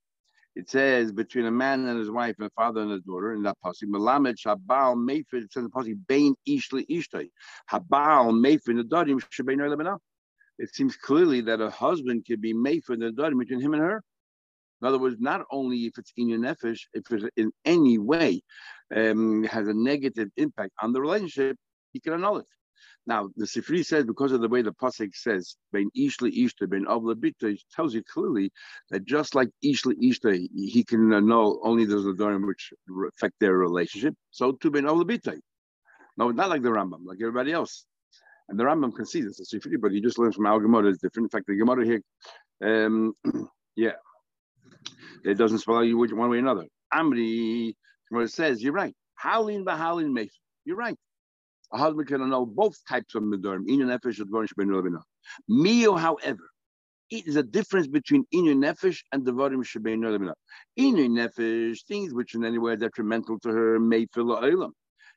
It 0.55 0.69
says 0.69 1.13
between 1.13 1.45
a 1.45 1.51
man 1.51 1.87
and 1.87 1.97
his 1.97 2.11
wife, 2.11 2.35
and 2.39 2.47
a 2.47 2.51
father 2.51 2.81
and 2.81 2.91
his 2.91 3.01
daughter, 3.01 3.33
in 3.33 3.43
that 3.43 3.55
pasuk. 3.65 3.85
Melamed 3.85 4.35
shabal 4.45 4.97
mefer. 4.97 5.41
It 5.41 5.53
says 5.53 5.63
in 5.63 5.63
the 5.63 5.69
pasuk, 5.69 5.97
bain 6.05 6.35
ishli 6.45 6.85
ishtai. 6.89 7.29
Habal 7.71 8.33
mefer 8.33 8.77
nedarim 8.77 9.21
shebein 9.31 9.59
lebenah 9.59 9.99
it 10.59 10.73
seems 10.73 10.95
clearly 10.95 11.41
that 11.41 11.61
a 11.61 11.69
husband 11.69 12.25
can 12.25 12.39
be 12.39 12.53
made 12.53 12.83
for 12.83 12.95
the 12.95 13.11
daughter 13.11 13.35
between 13.35 13.61
him 13.61 13.73
and 13.73 13.81
her. 13.81 14.03
In 14.81 14.87
other 14.87 14.99
words, 14.99 15.17
not 15.19 15.45
only 15.51 15.85
if 15.85 15.97
it's 15.97 16.11
in 16.17 16.29
your 16.29 16.39
nefesh, 16.39 16.81
if 16.93 17.09
it 17.11 17.31
in 17.37 17.51
any 17.65 17.97
way 17.97 18.41
um, 18.95 19.43
has 19.45 19.67
a 19.67 19.73
negative 19.73 20.29
impact 20.37 20.71
on 20.81 20.91
the 20.91 21.01
relationship, 21.01 21.57
he 21.93 21.99
can 21.99 22.13
annul 22.13 22.37
it. 22.37 22.45
Now, 23.05 23.29
the 23.35 23.45
Sifri 23.45 23.85
says 23.85 24.05
because 24.05 24.31
of 24.31 24.41
the 24.41 24.47
way 24.47 24.61
the 24.61 24.73
pasuk 24.73 25.13
says, 25.13 25.55
"Ben 25.73 25.89
ishli 25.97 26.31
ishta, 26.37 26.69
ben 26.69 26.85
avla 26.85 27.15
bita," 27.15 27.53
it 27.53 27.61
tells 27.73 27.93
you 27.93 28.03
clearly 28.03 28.51
that 28.91 29.05
just 29.05 29.35
like 29.35 29.49
ishli 29.63 29.95
ishta, 30.01 30.47
he 30.53 30.83
can 30.83 31.11
annul 31.13 31.59
only 31.63 31.85
those 31.85 32.05
adorim 32.05 32.47
which 32.47 32.71
affect 33.07 33.35
their 33.39 33.57
relationship. 33.57 34.15
So 34.31 34.53
too, 34.53 34.71
ben 34.71 34.83
avla 34.83 35.05
bita. 35.05 35.39
No, 36.17 36.31
not 36.31 36.49
like 36.49 36.61
the 36.61 36.69
Rambam, 36.69 37.05
like 37.05 37.19
everybody 37.21 37.51
else. 37.51 37.85
And 38.53 38.59
the 38.59 38.65
Rambam 38.65 38.95
can 38.95 39.07
see 39.07 39.21
this, 39.21 39.37
the 39.37 39.45
Sifri, 39.45 39.81
but 39.81 39.91
he 39.91 39.99
just 39.99 40.19
learns 40.19 40.35
from 40.35 40.45
our 40.45 40.59
Gemara 40.59 40.91
is 40.91 40.99
different. 40.99 41.25
In 41.25 41.29
fact, 41.29 41.47
the 41.47 41.55
Gemara 41.55 41.83
here, 41.83 42.01
um, 42.63 43.15
yeah, 43.75 43.93
it 45.25 45.39
doesn't 45.39 45.57
spell 45.57 45.83
you 45.83 45.97
one 45.97 46.29
way 46.29 46.37
or 46.37 46.39
another. 46.39 46.67
Amri, 46.93 47.73
Gemara 48.11 48.27
says, 48.27 48.61
you're 48.61 48.73
right. 48.73 48.93
Howlin 49.15 49.65
b'howlin 49.65 50.15
meif. 50.15 50.29
You're 50.65 50.77
right. 50.77 50.95
A 51.71 51.79
husband 51.79 52.07
can 52.07 52.29
know 52.29 52.45
both 52.45 52.75
types 52.87 53.15
of 53.15 53.23
medorim, 53.23 53.65
inu 53.67 53.85
nefesh 53.87 54.19
and 54.19 54.29
dvarim 54.29 54.47
shebenu 54.47 54.79
lebina. 54.79 55.01
Mio, 55.49 55.95
however, 55.95 56.47
it 57.09 57.25
is 57.25 57.35
a 57.35 57.41
difference 57.41 57.87
between 57.87 58.23
inu 58.31 58.53
nefesh 58.53 58.99
and 59.11 59.25
shebenu 59.25 60.15
lebina. 60.15 60.33
Inu 60.77 61.09
nefesh, 61.09 61.79
things 61.87 62.13
which 62.13 62.35
in 62.35 62.45
any 62.45 62.59
way 62.59 62.73
are 62.73 62.77
detrimental 62.77 63.39
to 63.39 63.49
her, 63.49 63.79
may 63.79 64.05
fill 64.13 64.27
olam. 64.27 64.73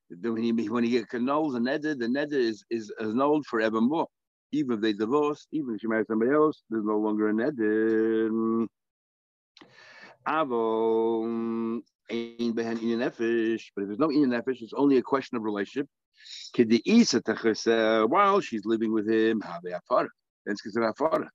When 0.08 0.42
he 0.42 0.68
when 0.68 0.84
he 0.84 0.90
gets 0.90 1.10
the 1.10 1.18
neder, 1.18 1.98
the 1.98 2.06
neder 2.06 2.32
is 2.32 2.64
is 2.70 2.92
annulled 3.00 3.46
forevermore. 3.46 4.06
Even 4.52 4.76
if 4.76 4.80
they 4.80 4.92
divorce, 4.92 5.46
even 5.52 5.74
if 5.74 5.80
she 5.80 5.88
marries 5.88 6.06
somebody 6.06 6.32
else, 6.32 6.62
there's 6.70 6.84
no 6.84 6.98
longer 6.98 7.28
a 7.28 7.32
neder. 7.32 8.30
Mm, 8.30 8.66
Avol 10.28 11.24
mm, 11.26 11.80
ain't 12.10 12.54
behind 12.56 12.80
in 12.80 12.98
nefesh, 12.98 13.64
but 13.74 13.82
if 13.82 13.88
there's 13.88 13.98
no 13.98 14.10
in 14.10 14.30
nefesh, 14.30 14.62
it's 14.62 14.72
only 14.76 14.96
a 14.98 15.02
question 15.02 15.36
of 15.36 15.42
relationship. 15.42 15.88
Kedi 16.54 16.80
while 18.08 18.40
she's 18.40 18.64
living 18.64 18.92
with 18.92 19.08
him, 19.08 19.40
have 19.40 19.62
afara? 19.62 20.08
Then 20.44 20.52
it's 20.52 20.62
considered 20.62 20.94
afara. 20.94 21.28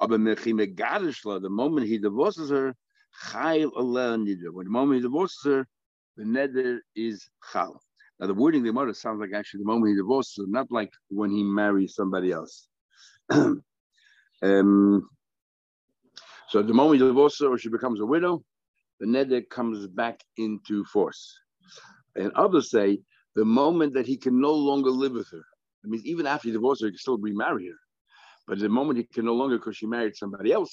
The 0.00 1.48
moment 1.50 1.86
he 1.88 1.98
divorces 1.98 2.50
her, 2.50 2.74
chayil 3.30 3.72
When 4.52 4.64
the 4.66 4.70
moment 4.70 4.96
he 4.96 5.02
divorces 5.02 5.40
her, 5.44 5.66
the 6.16 6.24
neder 6.24 6.78
is 6.94 7.28
chal. 7.52 7.80
Now 8.20 8.26
the 8.26 8.34
wording 8.34 8.62
the 8.62 8.72
mother 8.72 8.94
sounds 8.94 9.20
like 9.20 9.30
actually 9.34 9.60
the 9.60 9.66
moment 9.66 9.90
he 9.90 9.96
divorces, 9.96 10.46
not 10.48 10.70
like 10.70 10.92
when 11.08 11.30
he 11.30 11.42
marries 11.42 11.94
somebody 11.94 12.32
else. 12.32 12.68
um, 13.30 13.62
so 16.48 16.62
the 16.62 16.74
moment 16.74 17.00
he 17.00 17.06
divorces 17.06 17.42
or 17.42 17.58
she 17.58 17.68
becomes 17.68 18.00
a 18.00 18.06
widow, 18.06 18.42
the 19.00 19.06
neder 19.06 19.48
comes 19.48 19.86
back 19.86 20.20
into 20.36 20.84
force. 20.84 21.38
And 22.16 22.32
others 22.32 22.70
say 22.70 23.00
the 23.36 23.44
moment 23.44 23.94
that 23.94 24.06
he 24.06 24.16
can 24.16 24.40
no 24.40 24.52
longer 24.52 24.90
live 24.90 25.12
with 25.12 25.28
her. 25.30 25.44
I 25.84 25.88
mean, 25.88 26.02
even 26.04 26.26
after 26.26 26.48
he 26.48 26.52
divorces 26.52 26.86
he 26.86 26.90
can 26.90 26.98
still 26.98 27.18
remarry 27.18 27.68
her. 27.68 27.78
But 28.48 28.58
the 28.58 28.68
moment 28.68 28.98
he 28.98 29.04
can 29.04 29.26
no 29.26 29.34
longer, 29.34 29.58
because 29.58 29.76
she 29.76 29.86
married 29.86 30.16
somebody 30.16 30.52
else, 30.52 30.72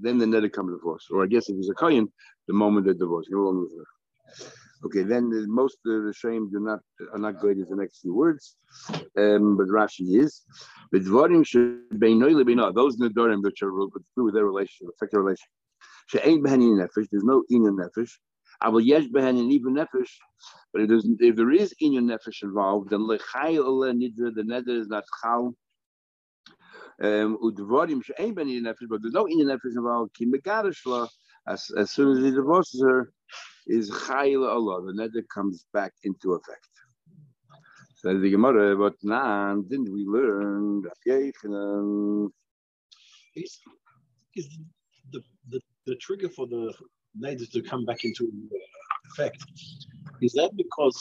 then 0.00 0.18
the 0.18 0.24
neder 0.24 0.50
comes 0.50 0.72
into 0.72 0.80
force. 0.80 1.06
Or 1.10 1.24
I 1.24 1.26
guess 1.26 1.48
if 1.50 1.56
he's 1.56 1.68
a 1.68 1.74
kohen, 1.74 2.10
the 2.46 2.54
moment 2.54 2.86
they 2.86 2.94
divorce, 2.94 3.26
he 3.28 3.34
no 3.34 3.42
longer 3.42 3.62
with 3.62 3.72
her. 3.76 4.48
Okay, 4.84 5.02
then 5.02 5.28
the, 5.28 5.44
most 5.48 5.78
of 5.86 6.04
the 6.04 6.14
shame 6.14 6.50
do 6.50 6.60
not 6.60 6.80
are 7.12 7.18
not 7.18 7.40
good 7.40 7.58
as 7.58 7.68
the 7.68 7.76
next 7.76 8.00
few 8.00 8.14
words, 8.14 8.56
um, 9.16 9.56
but 9.56 9.66
Rashi 9.66 10.20
is. 10.22 10.42
But 10.92 11.02
dvarim 11.02 11.44
those 12.74 12.96
nedarim 12.96 13.42
which 13.42 13.62
are 13.62 13.72
through 14.14 14.24
with 14.24 14.34
their 14.34 14.46
relationship, 14.46 14.94
affect 14.94 15.12
their 15.12 15.22
relationship. 15.22 15.50
She'ain 16.06 16.42
behani 16.42 16.68
nefesh. 16.78 17.08
There's 17.10 17.24
no 17.24 17.42
in 17.50 17.64
inyan 17.64 17.76
nefesh. 17.76 18.12
Aval 18.62 18.84
yesh 18.84 19.06
behani 19.06 19.50
even 19.50 19.74
nefesh. 19.74 20.10
But 20.72 20.82
if, 20.82 21.04
if 21.18 21.34
there 21.34 21.50
is 21.50 21.74
inyan 21.82 22.04
nefesh 22.04 22.44
involved, 22.44 22.90
then 22.90 23.00
lechay 23.00 23.58
ola 23.58 23.92
nidra 23.92 24.32
the 24.32 24.42
neder 24.42 24.78
is 24.78 24.86
not 24.86 25.04
chal. 25.20 25.54
Um, 27.02 27.36
udvarim 27.42 28.04
she'ain 28.04 28.34
behani 28.36 28.60
nefesh. 28.60 28.88
But 28.88 29.02
there's 29.02 29.12
no 29.12 29.24
inyan 29.24 29.46
nefesh 29.46 29.76
involved. 29.76 30.14
Ki 30.14 30.26
megadashla. 30.26 31.08
As, 31.46 31.70
as 31.78 31.90
soon 31.92 32.14
as 32.14 32.22
he 32.22 32.30
divorces 32.30 32.82
her, 32.82 33.10
is 33.68 33.90
Chayil 33.90 34.48
Allah. 34.48 34.82
The 34.86 34.92
neder 34.92 35.22
comes 35.32 35.66
back 35.72 35.92
into 36.04 36.34
effect. 36.34 36.68
Says 37.94 38.20
the 38.20 38.30
Gemara, 38.30 38.76
but 38.76 38.94
now 39.02 39.56
didn't 39.68 39.92
we 39.92 40.04
learn 40.04 40.82
is, 43.34 43.60
is 44.34 44.58
the, 45.12 45.20
the, 45.48 45.60
the 45.86 45.96
trigger 45.96 46.28
for 46.28 46.46
the 46.46 46.72
neder 47.20 47.50
to 47.50 47.62
come 47.62 47.84
back 47.84 48.04
into 48.04 48.30
effect? 49.10 49.44
Is 50.22 50.32
that 50.34 50.50
because 50.56 50.96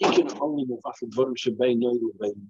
he 0.00 0.04
can 0.14 0.30
only 0.40 0.64
move 0.66 0.80
after 0.86 1.06
Dvarim 1.06 1.36
Shebeino 1.36 1.92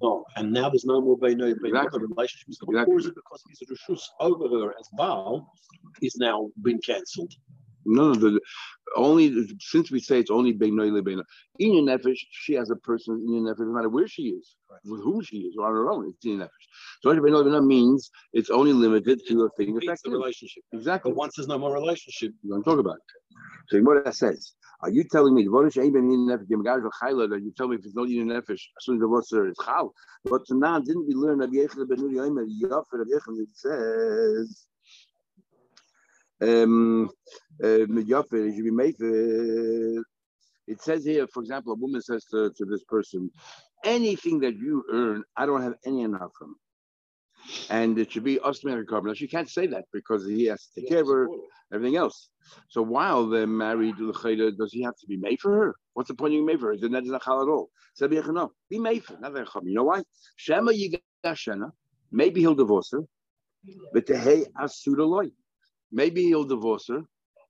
no, 0.01 0.25
and 0.37 0.53
now 0.53 0.69
there's 0.69 0.85
no 0.85 1.01
more 1.01 1.19
Beino 1.19 1.51
exactly. 1.51 2.01
relationships. 2.07 2.59
Exactly. 2.63 2.95
Or 2.95 2.99
is 2.99 3.07
it 3.07 3.15
because 3.15 3.43
his 3.49 3.69
Rishus 3.69 4.03
over 4.21 4.49
her 4.49 4.75
as 4.79 4.89
Baal 4.93 5.53
is 6.01 6.17
now 6.17 6.49
been 6.63 6.79
cancelled? 6.79 7.35
No, 7.87 8.15
the, 8.15 8.41
only 8.97 9.49
since 9.61 9.91
we 9.91 10.01
say 10.01 10.21
it's 10.21 10.31
only 10.31 10.53
Beinoy 10.53 10.91
Lebeino. 10.91 11.23
In 11.59 11.75
your 11.75 11.83
nefesh, 11.85 12.19
she 12.31 12.55
has 12.55 12.71
a 12.71 12.77
person 12.77 13.23
in 13.27 13.35
your 13.35 13.55
nefesh, 13.55 13.61
no 13.61 13.73
matter 13.73 13.89
where 13.89 14.09
she 14.09 14.25
is, 14.25 14.57
right. 14.71 14.81
with 14.85 15.03
whom 15.03 15.23
she 15.23 15.39
is, 15.39 15.57
or 15.59 15.67
on 15.67 15.73
her 15.73 15.91
own. 15.91 16.09
It's 16.09 16.25
in 16.25 16.33
your 16.33 16.41
nefesh. 16.41 16.67
So 17.03 17.11
Beinoy 17.11 17.45
Lebeino 17.45 17.65
means 17.65 18.11
it's 18.33 18.51
only 18.51 18.73
limited 18.73 19.21
to 19.29 19.43
a 19.45 19.51
thing 19.51 19.77
affecting 19.77 20.13
the 20.13 20.19
relationship. 20.19 20.63
Exactly. 20.73 21.11
But 21.11 21.17
once 21.17 21.35
there's 21.37 21.49
no 21.49 21.59
more 21.59 21.73
relationship, 21.73 22.33
you 22.43 22.57
to 22.57 22.63
talk 22.63 22.79
about 22.79 22.97
it. 22.97 23.03
So 23.69 23.79
what 23.83 24.05
that 24.05 24.15
says. 24.15 24.53
Are 24.83 24.89
you 24.89 25.05
telling 25.05 25.35
me 25.35 25.45
that 25.45 27.41
you 27.43 27.53
tell 27.57 27.69
me 27.69 27.77
if 27.77 27.85
it's 27.85 27.95
not 27.95 28.09
in 28.09 28.29
nefesh, 28.29 28.53
as 28.53 28.61
soon 28.81 28.97
as 28.97 29.01
the 29.01 29.09
water 29.09 29.47
is 29.49 29.57
chal? 29.63 29.93
But 30.25 30.43
now 30.49 30.79
didn't 30.81 31.07
we 31.07 31.15
learn 31.15 31.39
Rabbi 31.41 31.53
Yochanan 31.53 31.87
ben 31.89 31.99
Nuri 31.99 32.15
Yomer 32.15 32.47
Yofer 32.63 32.85
Rabbi 32.95 33.11
Yochanan? 33.11 33.43
It 33.43 33.49
says 33.53 34.67
Um, 36.43 37.11
um, 37.63 37.99
uh, 37.99 38.03
it 40.67 40.81
says 40.83 41.05
here, 41.05 41.27
for 41.27 41.43
example, 41.43 41.73
a 41.73 41.77
woman 41.77 42.01
says 42.01 42.25
to, 42.27 42.51
to 42.57 42.65
this 42.65 42.85
person, 42.85 43.31
anything 43.85 44.41
that 44.41 44.55
you 44.55 44.85
earn, 44.93 45.25
I 45.37 45.47
don't 45.47 45.63
have 45.63 45.75
any 45.85 46.03
enough 46.03 46.31
from. 46.39 46.55
And 47.71 47.99
it 47.99 48.13
should 48.13 48.25
be 48.25 48.39
Osman 48.41 48.87
carbon. 48.87 49.09
Now, 49.09 49.15
she 49.15 49.27
can't 49.27 49.49
say 49.49 49.67
that 49.69 49.87
because 49.93 50.27
he 50.27 50.45
has 50.47 50.67
to 50.67 50.81
take 50.81 50.89
care 50.91 51.01
of 51.01 51.09
her, 51.09 51.29
everything 51.73 51.97
else. 51.97 52.29
So 52.69 52.83
while 52.83 53.27
they're 53.29 53.47
married, 53.47 53.97
does 53.97 54.73
he 54.73 54.83
have 54.83 54.97
to 54.97 55.07
be 55.07 55.17
made 55.17 55.41
for 55.41 55.53
her? 55.53 55.75
What's 55.95 56.09
the 56.09 56.15
point 56.15 56.33
of 56.33 56.37
being 56.37 56.47
made 56.47 56.61
for 56.61 56.69
her? 56.69 56.77
Then 56.79 56.93
that 56.93 57.03
is 57.05 57.11
not 57.11 57.23
at 57.23 57.29
all. 57.29 57.71
No, 58.01 58.53
be 58.69 58.79
made 58.79 59.05
for 59.05 59.15
her. 59.15 59.31
You 59.65 59.75
know 59.75 59.85
why? 59.85 60.03
Shema 60.37 60.73
Yigashena, 60.73 61.71
maybe 62.13 62.41
he'll 62.41 62.55
divorce 62.55 62.91
her, 62.93 63.03
but 63.93 64.07
the 64.07 64.19
hey 64.19 64.45
asudaloy. 64.59 65.33
Maybe 65.93 66.23
he'll 66.25 66.45
divorce 66.45 66.87
her, 66.89 67.03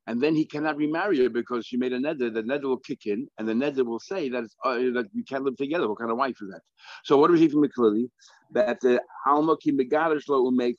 and 0.06 0.20
then 0.20 0.35
he 0.35 0.44
cannot 0.44 0.76
remarry 0.76 1.18
her 1.18 1.28
because 1.28 1.66
she 1.66 1.76
made 1.76 1.92
a 1.92 1.99
neder. 1.99 2.32
The 2.32 2.42
neder 2.42 2.64
will 2.64 2.78
kick 2.78 3.06
in, 3.06 3.28
and 3.38 3.49
the 3.49 3.52
neder 3.52 3.85
will 3.85 4.00
say 4.00 4.28
that 4.30 4.44
uh, 4.64 4.75
that 4.97 5.09
you 5.12 5.25
can't 5.25 5.44
live 5.44 5.56
together. 5.56 5.88
What 5.88 5.99
kind 5.99 6.11
of 6.11 6.16
wife 6.16 6.37
is 6.40 6.50
that? 6.50 6.62
So 7.04 7.16
what 7.16 7.30
does 7.30 7.40
he 7.40 7.49
from 7.49 7.68
clearly? 7.68 8.11
That 8.52 8.80
the 8.80 9.00
Alma 9.26 9.56
ki 9.56 9.73
will 9.73 10.50
make 10.50 10.76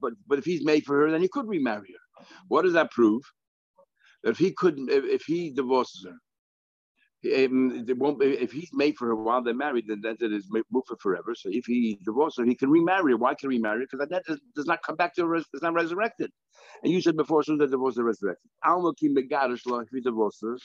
but 0.00 0.12
but 0.26 0.38
if 0.38 0.44
he's 0.44 0.64
made 0.64 0.84
for 0.84 1.00
her, 1.00 1.10
then 1.10 1.20
he 1.20 1.28
could 1.28 1.46
remarry 1.46 1.94
her. 1.94 2.24
What 2.48 2.62
does 2.62 2.72
that 2.72 2.90
prove? 2.90 3.22
That 4.22 4.30
if 4.30 4.38
he 4.38 4.52
couldn't, 4.52 4.90
if, 4.90 5.04
if 5.04 5.22
he 5.22 5.50
divorces 5.50 6.06
her, 6.06 6.16
um, 7.24 7.84
won't, 7.98 8.22
if 8.22 8.50
he's 8.50 8.70
made 8.72 8.96
for 8.96 9.08
her 9.08 9.14
while 9.14 9.42
they're 9.42 9.54
married, 9.54 9.86
then 9.88 10.00
that 10.02 10.22
is 10.22 10.48
for 10.88 10.96
forever. 10.96 11.34
So 11.34 11.50
if 11.52 11.66
he 11.66 11.98
divorces 12.04 12.38
her, 12.38 12.44
he 12.44 12.54
can 12.54 12.70
remarry. 12.70 13.14
Why 13.14 13.34
can 13.34 13.50
he 13.50 13.58
remarry? 13.58 13.84
Because 13.84 14.08
that 14.08 14.24
does, 14.24 14.40
does, 14.54 14.66
not 14.66 14.82
come 14.82 14.96
back 14.96 15.14
to 15.16 15.26
her, 15.26 15.34
it's 15.36 15.48
not 15.62 15.74
resurrected. 15.74 16.30
And 16.82 16.92
you 16.92 17.00
said 17.02 17.16
before, 17.16 17.40
as 17.40 17.46
the 17.46 17.66
divorce 17.66 17.96
is 17.96 18.02
resurrected. 18.02 18.48
If 18.64 19.88
he 19.90 20.00
divorces 20.00 20.62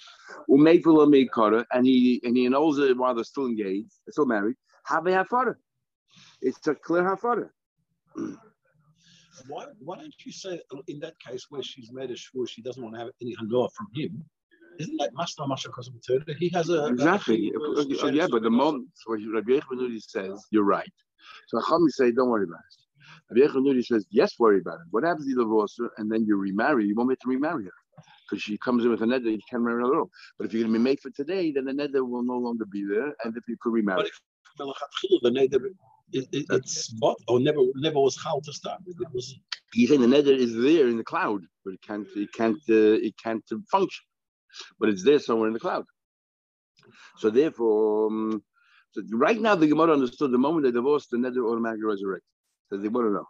her, 1.35 1.65
and 1.71 1.85
he 1.85 2.21
and 2.24 2.38
he 2.38 2.47
knows 2.47 2.79
it 2.79 2.97
while 2.97 3.15
they're 3.15 3.24
still 3.24 3.47
engaged, 3.47 3.91
still 4.09 4.25
married, 4.25 4.55
have 4.85 5.03
they 5.03 5.12
have 5.12 5.27
father? 5.27 5.59
It's 6.41 6.65
a 6.67 6.75
clear 6.75 7.17
father. 7.17 7.53
Why, 9.47 9.65
why 9.79 9.97
don't 9.97 10.13
you 10.25 10.31
say 10.31 10.62
in 10.88 11.00
that 11.00 11.19
case 11.19 11.47
where 11.50 11.62
she's 11.62 11.91
made 11.91 12.09
a 12.09 12.13
shvur 12.13 12.47
she 12.47 12.62
doesn't 12.62 12.81
want 12.81 12.95
to 12.95 13.01
have 13.01 13.09
any 13.21 13.35
handoff 13.35 13.74
from 13.74 13.88
him, 13.93 14.24
isn't 14.79 14.98
that 14.98 15.13
Masna 15.13 15.48
Masha? 15.48 15.70
He 16.39 16.50
has 16.50 16.70
a 16.70 16.88
exactly. 16.88 17.51
A, 17.55 18.05
a, 18.05 18.12
yeah, 18.12 18.27
but 18.29 18.44
the 18.44 18.50
moment 18.50 18.89
where 19.05 19.20
Rabbi 19.20 19.53
Yochanan 19.53 20.01
says 20.01 20.44
you're 20.51 20.63
right, 20.63 20.91
so 21.48 21.60
Chami 21.60 21.89
say 21.89 22.12
don't 22.12 22.29
worry 22.29 22.46
about 22.46 22.60
it. 22.60 23.39
Rabbi 23.39 23.53
Yochanan 23.53 23.86
says 23.86 24.05
yes, 24.10 24.34
worry 24.39 24.60
about 24.60 24.75
it. 24.75 24.88
What 24.91 25.03
happens 25.03 25.25
if 25.25 25.29
you 25.29 25.38
divorce 25.38 25.75
her 25.79 25.89
and 25.98 26.12
then 26.12 26.25
you 26.25 26.38
remarry? 26.38 26.86
You 26.86 26.96
won't 26.96 27.10
be 27.10 27.15
to 27.15 27.29
remarry 27.29 27.65
her 27.65 27.72
because 28.29 28.41
she 28.41 28.58
comes 28.58 28.84
in 28.84 28.91
with 28.91 29.01
a 29.01 29.05
neder, 29.05 29.32
you 29.32 29.39
can't 29.50 29.63
marry 29.63 29.82
her 29.82 29.94
at 29.94 29.98
all. 29.98 30.10
But 30.38 30.48
if 30.48 30.53
you're 30.53 30.63
going 30.63 30.74
to 30.74 30.79
be 30.79 30.84
made 30.84 31.00
for 31.00 31.12
today, 31.12 31.51
then 31.51 31.65
the 31.65 31.72
neder 31.72 32.08
will 32.08 32.24
no 32.24 32.38
longer 32.38 32.65
be 32.65 32.86
there, 32.89 33.13
and 33.24 33.38
if 33.38 33.48
you 33.48 33.55
could 33.62 33.74
remarry. 33.74 34.10
But 34.58 34.67
if 35.03 35.22
the 35.22 35.29
neder 35.29 35.70
it, 36.12 36.27
it, 36.32 36.46
it's 36.50 36.94
what 37.00 37.17
or 37.27 37.39
never 37.39 37.60
never 37.75 38.00
was 38.00 38.17
how 38.24 38.39
to 38.41 38.53
start. 38.53 38.82
It 38.86 38.96
was. 39.13 39.39
He's 39.74 39.89
saying 39.89 40.01
the 40.01 40.08
neder 40.08 40.36
is 40.36 40.53
there 40.55 40.88
in 40.88 40.98
the 40.98 41.03
cloud, 41.03 41.41
but 41.63 41.74
it 41.74 41.82
can't 41.82 42.08
it 42.15 42.32
can't 42.34 42.58
uh, 42.70 42.98
it 43.08 43.15
can't 43.22 43.44
function 43.70 44.05
but 44.79 44.89
it's 44.89 45.03
there 45.03 45.19
somewhere 45.19 45.47
in 45.47 45.53
the 45.53 45.59
cloud. 45.59 45.85
So 47.17 47.29
therefore, 47.29 48.07
um, 48.07 48.43
so 48.91 49.01
right 49.12 49.39
now 49.39 49.55
the 49.55 49.67
Gemara 49.67 49.93
understood 49.93 50.31
the 50.31 50.38
moment 50.38 50.65
they 50.65 50.71
divorced, 50.71 51.09
the 51.12 51.17
neder 51.17 51.50
automatically 51.50 51.85
resurrects. 51.85 52.29
So 52.69 52.77
they 52.77 52.88
want 52.88 53.07
to 53.07 53.13
know 53.13 53.25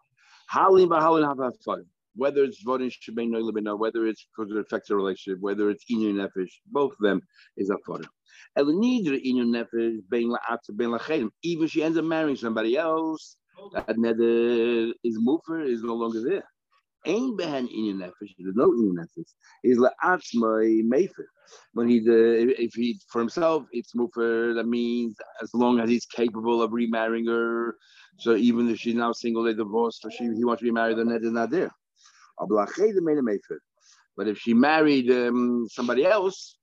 how 0.48 0.76
have 0.78 1.54
fun. 1.64 1.86
Whether 2.16 2.44
it's 2.46 2.62
voting 2.64 2.92
whether 3.78 4.08
it's 4.08 4.28
because 4.36 4.52
it 4.52 4.58
affects 4.58 4.88
the 4.88 4.96
relationship, 4.96 5.42
whether 5.42 5.70
it's 5.70 5.84
in 5.90 6.00
your 6.00 6.14
nefesh, 6.14 6.52
both 6.68 6.94
of 6.94 7.00
them 7.00 7.22
is 7.58 7.70
a 7.70 7.78
fun. 7.86 8.06
Even 8.58 8.84
if 11.66 11.72
she 11.72 11.84
ends 11.84 11.98
up 11.98 12.06
marrying 12.06 12.38
somebody 12.38 12.78
else, 12.78 13.36
that 13.74 13.98
neder 13.98 14.94
is 15.04 15.18
mover 15.20 15.62
is 15.62 15.84
no 15.84 15.96
longer 15.96 16.22
there. 16.22 16.46
Ein 17.08 17.38
behen 17.38 17.68
in 17.68 17.86
your 17.86 17.96
nefesh. 17.96 18.34
There's 18.38 18.56
no 18.56 18.66
in 18.66 18.96
nefesh. 18.96 19.34
Is 19.64 19.78
la'atzmai 19.78 20.84
mefer. 20.84 21.26
When 21.74 21.88
he 21.88 21.98
if 22.06 22.74
he 22.74 23.00
for 23.10 23.20
himself, 23.20 23.66
it's 23.72 23.94
mufer. 23.96 24.54
That 24.56 24.68
means 24.68 25.16
as 25.42 25.54
long 25.54 25.80
as 25.80 25.90
he's 25.90 26.06
capable 26.06 26.62
of 26.62 26.72
remarrying 26.74 27.28
her. 27.28 27.76
So 28.18 28.36
even 28.36 28.70
if 28.70 28.80
she's 28.80 28.96
now 28.96 29.12
single, 29.12 29.44
they 29.44 29.54
divorced, 29.54 30.06
or 30.06 30.12
she 30.12 30.26
he 30.36 30.46
wants 30.46 30.62
to 30.62 30.66
be 30.66 30.72
married, 30.72 30.98
then 30.98 31.10
that 31.10 31.24
is 31.24 31.32
not 31.32 31.52
there. 31.52 31.72
But 34.18 34.28
if 34.28 34.40
she 34.40 34.54
married 34.54 35.12
um, 35.12 35.68
somebody 35.70 36.06
else, 36.06 36.58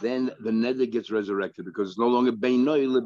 then 0.00 0.30
the 0.40 0.50
neder 0.50 0.90
gets 0.90 1.10
resurrected 1.10 1.64
because 1.64 1.90
it's 1.90 1.98
no 1.98 2.08
longer 2.08 2.32
beinoy 2.32 2.88
le 2.88 3.02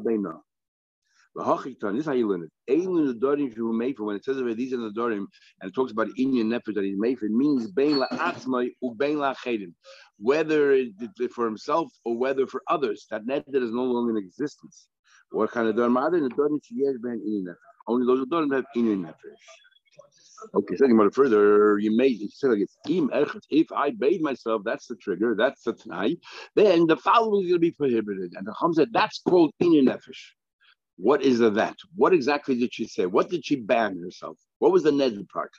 This 1.35 1.75
is 1.99 2.05
how 2.05 2.13
you 2.13 2.27
learn 2.27 2.43
it. 2.43 2.51
The 2.67 3.53
who 3.55 3.73
made 3.73 3.97
for 3.97 4.03
when 4.03 4.15
it 4.15 4.23
says 4.23 4.37
over 4.37 4.53
these 4.53 4.71
are 4.73 4.77
the 4.77 4.91
Dorim 4.91 5.25
and 5.61 5.69
it 5.69 5.73
talks 5.73 5.91
about 5.91 6.09
Inyan 6.19 6.45
Nefesh 6.45 6.75
that 6.75 6.95
made 6.97 7.17
for, 7.17 7.25
it 7.25 7.31
means 7.31 7.71
Bein 7.71 7.97
La'atzmai 7.97 8.69
u 8.81 8.95
Bein 8.95 9.17
La'chedim. 9.17 9.73
Whether 10.19 10.85
for 11.33 11.45
himself 11.45 11.91
or 12.05 12.15
whether 12.17 12.45
for 12.45 12.61
others, 12.67 13.07
that 13.09 13.25
that 13.25 13.45
is 13.47 13.71
no 13.71 13.83
longer 13.83 14.11
in 14.15 14.23
existence. 14.23 14.87
What 15.31 15.51
kind 15.51 15.67
of 15.67 15.75
Dorim 15.75 15.97
are 15.97 16.11
there? 16.11 16.21
The 16.21 16.29
Dorim 16.29 16.59
Sheyesh 16.59 17.01
Ben 17.01 17.19
Inyan. 17.27 17.55
Only 17.87 18.05
those 18.05 18.27
Dorim 18.27 18.53
have 18.53 18.65
Inyan 18.75 19.01
Nefesh. 19.05 19.43
Okay, 20.53 20.75
so 20.75 20.87
more 20.89 21.09
further, 21.09 21.79
you 21.79 21.89
you 22.03 22.29
said 22.29 22.51
like 22.51 22.67
if 23.49 23.71
I 23.71 23.91
bathe 23.91 24.21
myself, 24.21 24.61
that's 24.65 24.87
the 24.87 24.95
trigger, 24.97 25.35
that's 25.37 25.63
the 25.63 25.73
tonight, 25.73 26.19
then 26.55 26.85
the 26.85 26.97
following 26.97 27.43
is 27.43 27.49
going 27.49 27.55
to 27.55 27.59
be 27.59 27.71
prohibited. 27.71 28.33
And 28.35 28.45
the 28.45 28.53
Chum 28.59 28.73
said 28.73 28.89
that's 28.91 29.21
called 29.27 29.51
in 29.59 29.85
nefesh. 29.85 30.33
What 30.97 31.21
is 31.21 31.39
the 31.39 31.49
that? 31.51 31.75
What 31.95 32.13
exactly 32.13 32.55
did 32.55 32.73
she 32.73 32.87
say? 32.87 33.05
What 33.05 33.29
did 33.29 33.45
she 33.45 33.55
ban 33.55 33.99
herself? 34.01 34.37
What 34.59 34.71
was 34.71 34.83
the 34.83 34.91
ned 34.91 35.17
part? 35.33 35.51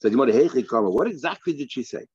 So 0.00 0.10
what 0.10 1.08
exactly 1.08 1.54
did 1.54 1.72
she 1.72 1.82
say? 1.82 2.06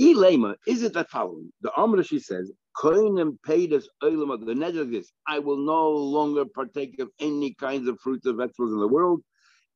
Elema, 0.00 0.54
is 0.66 0.82
it 0.82 0.94
that 0.94 1.10
following? 1.10 1.52
The 1.60 1.72
Amra 1.76 2.04
she 2.04 2.20
says, 2.20 2.52
Koinim 2.76 3.36
paid 3.44 3.72
us 3.72 3.88
the 4.00 4.54
net 4.56 4.76
of 4.76 4.90
this. 4.90 5.10
I 5.26 5.40
will 5.40 5.56
no 5.56 5.90
longer 5.90 6.44
partake 6.44 7.00
of 7.00 7.10
any 7.18 7.54
kinds 7.54 7.88
of 7.88 7.98
fruits 8.00 8.26
or 8.26 8.34
vegetables 8.34 8.72
in 8.72 8.78
the 8.78 8.88
world. 8.88 9.22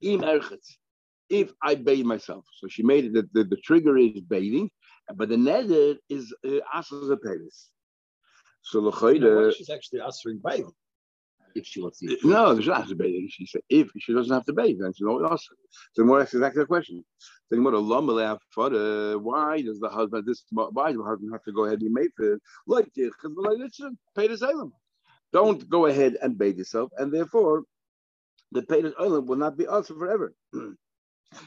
Im 0.00 0.20
erchetz 0.20 0.76
if 1.32 1.50
I 1.62 1.74
bathe 1.74 2.04
myself. 2.04 2.44
So 2.58 2.68
she 2.68 2.82
made 2.82 3.06
it 3.06 3.14
that 3.14 3.32
the, 3.32 3.44
the, 3.44 3.56
trigger 3.56 3.96
is 3.96 4.20
bathing, 4.20 4.70
but 5.14 5.30
the 5.30 5.36
neder 5.36 5.96
is 6.10 6.32
uh, 6.46 6.58
asas 6.72 7.10
a 7.10 7.16
penis. 7.16 7.70
So 8.62 8.80
the 8.82 9.52
she's 9.56 9.70
actually 9.70 10.00
answering 10.02 10.40
bathing. 10.44 10.72
If 11.54 11.66
she 11.66 11.82
wants 11.82 11.98
to. 12.00 12.16
No, 12.24 12.56
she's 12.56 12.66
not 12.66 12.88
to 12.88 12.94
bathe. 12.94 13.28
She 13.30 13.46
said 13.46 13.62
if 13.68 13.88
she 13.98 14.12
doesn't 14.14 14.32
have 14.32 14.44
to 14.46 14.52
bathe, 14.52 14.78
oh, 14.80 14.84
then 14.84 14.92
she 14.94 15.04
don't 15.04 15.30
ask. 15.30 15.44
So 15.94 16.04
more 16.04 16.18
that's 16.18 16.34
exactly 16.34 16.62
the 16.62 16.66
question. 16.66 17.04
Then 17.50 17.64
what 17.64 17.74
a 17.74 17.78
why 19.18 19.62
does 19.62 19.80
the 19.80 19.88
husband 19.88 20.26
this 20.26 20.44
why 20.50 20.88
does 20.88 20.98
the 20.98 21.04
husband 21.04 21.32
have 21.32 21.44
to 21.44 21.52
go 21.52 21.64
ahead 21.64 21.80
and 21.80 21.94
be 21.94 22.00
made 22.00 22.10
for 22.16 22.38
like 22.66 22.92
this, 22.94 23.10
because 23.10 23.36
the 23.36 23.96
pay 24.16 24.28
the 24.28 24.70
Don't 25.32 25.68
go 25.68 25.86
ahead 25.86 26.16
and 26.22 26.38
bathe 26.38 26.58
yourself, 26.58 26.90
and 26.98 27.12
therefore 27.12 27.64
the 28.52 28.62
paid 28.62 28.84
island 28.98 29.28
will 29.28 29.36
not 29.36 29.56
be 29.56 29.66
also 29.66 29.94
forever. 29.94 30.34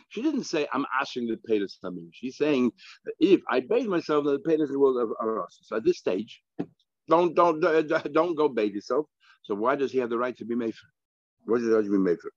She 0.09 0.23
didn't 0.23 0.45
say, 0.45 0.67
I'm 0.73 0.85
asking 0.99 1.27
the 1.27 1.37
to 1.59 1.67
something. 1.67 2.09
She's 2.11 2.37
saying, 2.37 2.71
if 3.19 3.41
I 3.47 3.59
bathe 3.59 3.85
myself, 3.85 4.25
the 4.25 4.39
pay 4.39 4.57
will 4.57 4.97
of 4.97 5.11
us. 5.43 5.59
So 5.61 5.75
at 5.75 5.83
this 5.83 5.99
stage, 5.99 6.41
don't 7.07 7.35
don't 7.35 7.61
don't 7.61 8.35
go 8.35 8.49
bathe 8.49 8.73
yourself. 8.73 9.05
So 9.45 9.53
why 9.53 9.75
does 9.75 9.91
he 9.91 9.99
have 9.99 10.09
the 10.09 10.17
right 10.17 10.35
to 10.37 10.45
be 10.45 10.55
made 10.55 10.73
for? 10.73 10.87
What 11.45 11.59
does 11.59 11.67
he 11.67 11.73
have 11.73 11.85
to 11.85 11.91
be 11.91 11.97
made 11.97 12.17
for? 12.19 12.31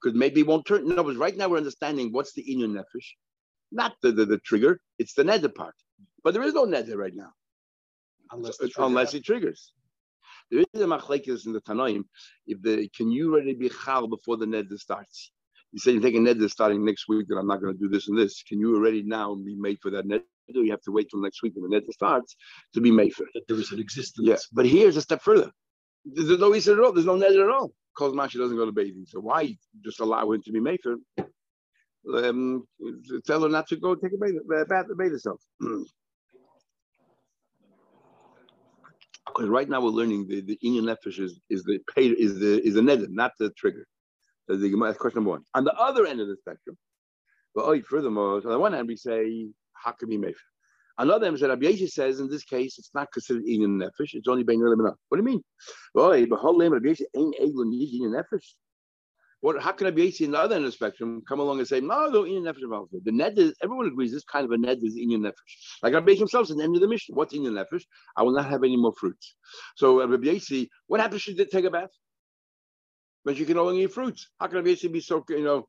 Because 0.00 0.14
maybe 0.22 0.36
he 0.36 0.42
won't 0.44 0.66
turn. 0.66 0.88
No, 0.88 1.04
but 1.04 1.16
right 1.16 1.36
now 1.36 1.48
we're 1.48 1.58
understanding 1.58 2.10
what's 2.10 2.32
the 2.32 2.42
inyan 2.42 2.72
nefesh, 2.72 3.08
not 3.70 3.92
the, 4.02 4.12
the, 4.12 4.24
the 4.24 4.38
trigger. 4.38 4.80
It's 4.98 5.12
the 5.12 5.24
neder 5.24 5.54
part. 5.54 5.74
But 6.24 6.32
there 6.32 6.42
is 6.42 6.54
no 6.54 6.64
neder 6.64 6.96
right 6.96 7.14
now, 7.14 7.32
unless 8.30 8.60
uh, 8.62 8.68
unless 8.78 9.12
he 9.12 9.20
triggers. 9.20 9.74
There 10.50 10.64
is 10.72 10.80
a 10.80 10.86
machlekes 10.86 11.46
in 11.46 11.52
the 11.52 11.60
Tanoim. 11.60 12.04
If 12.46 12.62
the 12.62 12.88
can 12.96 13.10
you 13.10 13.34
already 13.34 13.54
be 13.54 13.68
chal 13.68 14.08
before 14.08 14.38
the 14.38 14.46
neder 14.46 14.78
starts? 14.78 15.30
you 15.72 15.78
say 15.78 15.92
you're 15.92 16.02
taking 16.02 16.24
neder 16.24 16.50
starting 16.50 16.84
next 16.84 17.08
week 17.08 17.28
that 17.28 17.36
I'm 17.36 17.46
not 17.46 17.60
going 17.60 17.74
to 17.74 17.78
do 17.78 17.88
this 17.88 18.08
and 18.08 18.18
this. 18.18 18.42
Can 18.42 18.58
you 18.60 18.76
already 18.76 19.02
now 19.02 19.34
be 19.34 19.56
made 19.56 19.78
for 19.80 19.90
that 19.90 20.06
neder? 20.06 20.22
You 20.48 20.70
have 20.70 20.82
to 20.82 20.92
wait 20.92 21.08
till 21.10 21.20
next 21.20 21.42
week 21.42 21.54
when 21.54 21.70
the 21.70 21.76
neder 21.76 21.92
starts 21.92 22.36
to 22.74 22.80
be 22.80 22.90
made 22.90 23.14
for. 23.14 23.26
That 23.34 23.46
there 23.48 23.58
is 23.58 23.72
an 23.72 23.80
existence. 23.80 24.28
Yeah, 24.28 24.36
but 24.52 24.66
here's 24.66 24.96
a 24.96 25.02
step 25.02 25.22
further. 25.22 25.50
There's 26.04 26.38
no 26.38 26.54
Easter 26.54 26.72
at 26.74 26.84
all. 26.84 26.92
There's 26.92 27.06
no 27.06 27.16
neder 27.16 27.44
at 27.44 27.54
all. 27.54 27.72
Because 27.94 28.12
Mashi 28.14 28.38
doesn't 28.38 28.56
go 28.56 28.66
to 28.66 28.72
bathing. 28.72 29.04
So 29.06 29.20
why 29.20 29.56
just 29.84 30.00
allow 30.00 30.30
him 30.32 30.42
to 30.42 30.52
be 30.52 30.60
made 30.60 30.80
for? 30.82 30.96
Um, 32.12 32.66
tell 33.26 33.42
her 33.42 33.48
not 33.48 33.68
to 33.68 33.76
go 33.76 33.94
take 33.94 34.12
a 34.12 34.16
bath, 34.16 34.68
bath, 34.68 34.86
bathe 34.98 35.12
herself. 35.12 35.40
Because 35.60 35.88
right 39.48 39.68
now 39.68 39.80
we're 39.80 39.90
learning 39.90 40.26
the 40.26 40.40
the 40.40 40.58
inyan 40.64 40.84
nefesh 40.84 41.20
is, 41.20 41.38
is 41.48 41.62
the 41.62 41.78
pay 41.94 42.06
is 42.08 42.38
the 42.40 42.66
is 42.66 42.74
the 42.74 42.80
neder, 42.80 43.08
not 43.08 43.32
the 43.38 43.50
trigger. 43.50 43.86
That's 44.48 44.60
the 44.60 44.70
question 44.98 45.18
number 45.18 45.30
one. 45.30 45.44
On 45.54 45.64
the 45.64 45.74
other 45.74 46.06
end 46.06 46.20
of 46.20 46.26
the 46.26 46.36
spectrum, 46.36 46.76
but 47.54 47.64
oh, 47.64 47.80
furthermore, 47.82 48.36
on 48.36 48.42
the 48.42 48.58
one 48.58 48.72
hand, 48.72 48.88
we 48.88 48.96
say, 48.96 49.48
how 49.82 49.92
can 49.92 50.08
we 50.08 50.18
make 50.18 50.36
on 50.98 51.08
the 51.08 51.14
other 51.14 51.26
Rabbi 51.30 51.66
Yeshua 51.66 51.88
says 51.88 52.20
in 52.20 52.28
this 52.28 52.44
case 52.44 52.78
it's 52.78 52.90
not 52.94 53.10
considered 53.12 53.44
in 53.44 53.78
nefesh; 53.78 54.14
it's 54.14 54.28
only 54.28 54.42
bein. 54.42 54.60
What 54.60 54.96
do 55.12 55.16
you 55.16 55.22
mean? 55.22 55.42
Well, 55.94 56.10
Rabbi 56.10 56.26
Yeshua 56.26 57.04
ain't 57.16 57.36
to 57.36 57.52
in 58.02 58.12
nefesh. 58.12 58.44
What? 59.40 59.60
How 59.60 59.72
can 59.72 59.86
Rabbi 59.86 60.02
Yeshua 60.02 60.20
in 60.22 60.30
the 60.32 60.38
other 60.38 60.54
end 60.54 60.64
of 60.64 60.68
the 60.68 60.76
spectrum 60.76 61.22
come 61.26 61.40
along 61.40 61.58
and 61.58 61.66
say 61.66 61.80
no, 61.80 62.08
no, 62.08 62.24
in 62.24 62.42
nefesh 62.42 62.62
involved? 62.62 62.92
The 63.04 63.10
net 63.10 63.38
is 63.38 63.54
everyone 63.62 63.86
agrees 63.86 64.12
this 64.12 64.24
kind 64.24 64.44
of 64.44 64.52
a 64.52 64.58
net 64.58 64.78
is 64.82 64.96
in 64.96 65.08
nefesh. 65.10 65.32
Like 65.82 65.94
Rabbi 65.94 66.12
Yeshua 66.12 66.18
himself 66.18 66.48
the 66.48 66.62
end 66.62 66.76
of 66.76 66.82
the 66.82 66.88
Mishnah, 66.88 67.14
what's 67.14 67.32
in 67.34 67.42
nefesh? 67.42 67.84
I 68.16 68.22
will 68.22 68.32
not 68.32 68.48
have 68.50 68.62
any 68.62 68.76
more 68.76 68.92
fruits. 68.92 69.34
So 69.76 70.06
Rabbi 70.06 70.24
Yeshua, 70.24 70.68
what 70.88 71.00
happens 71.00 71.20
if 71.20 71.22
she 71.22 71.34
did 71.34 71.50
take 71.50 71.64
a 71.64 71.70
bath? 71.70 71.90
but 73.24 73.36
you 73.36 73.46
can 73.46 73.58
only 73.58 73.84
eat 73.84 73.92
fruits. 73.92 74.28
How 74.40 74.46
can 74.48 74.56
Rabbi 74.56 74.74
a 74.84 74.88
be 74.88 75.00
so, 75.00 75.24
you 75.28 75.44
know, 75.44 75.68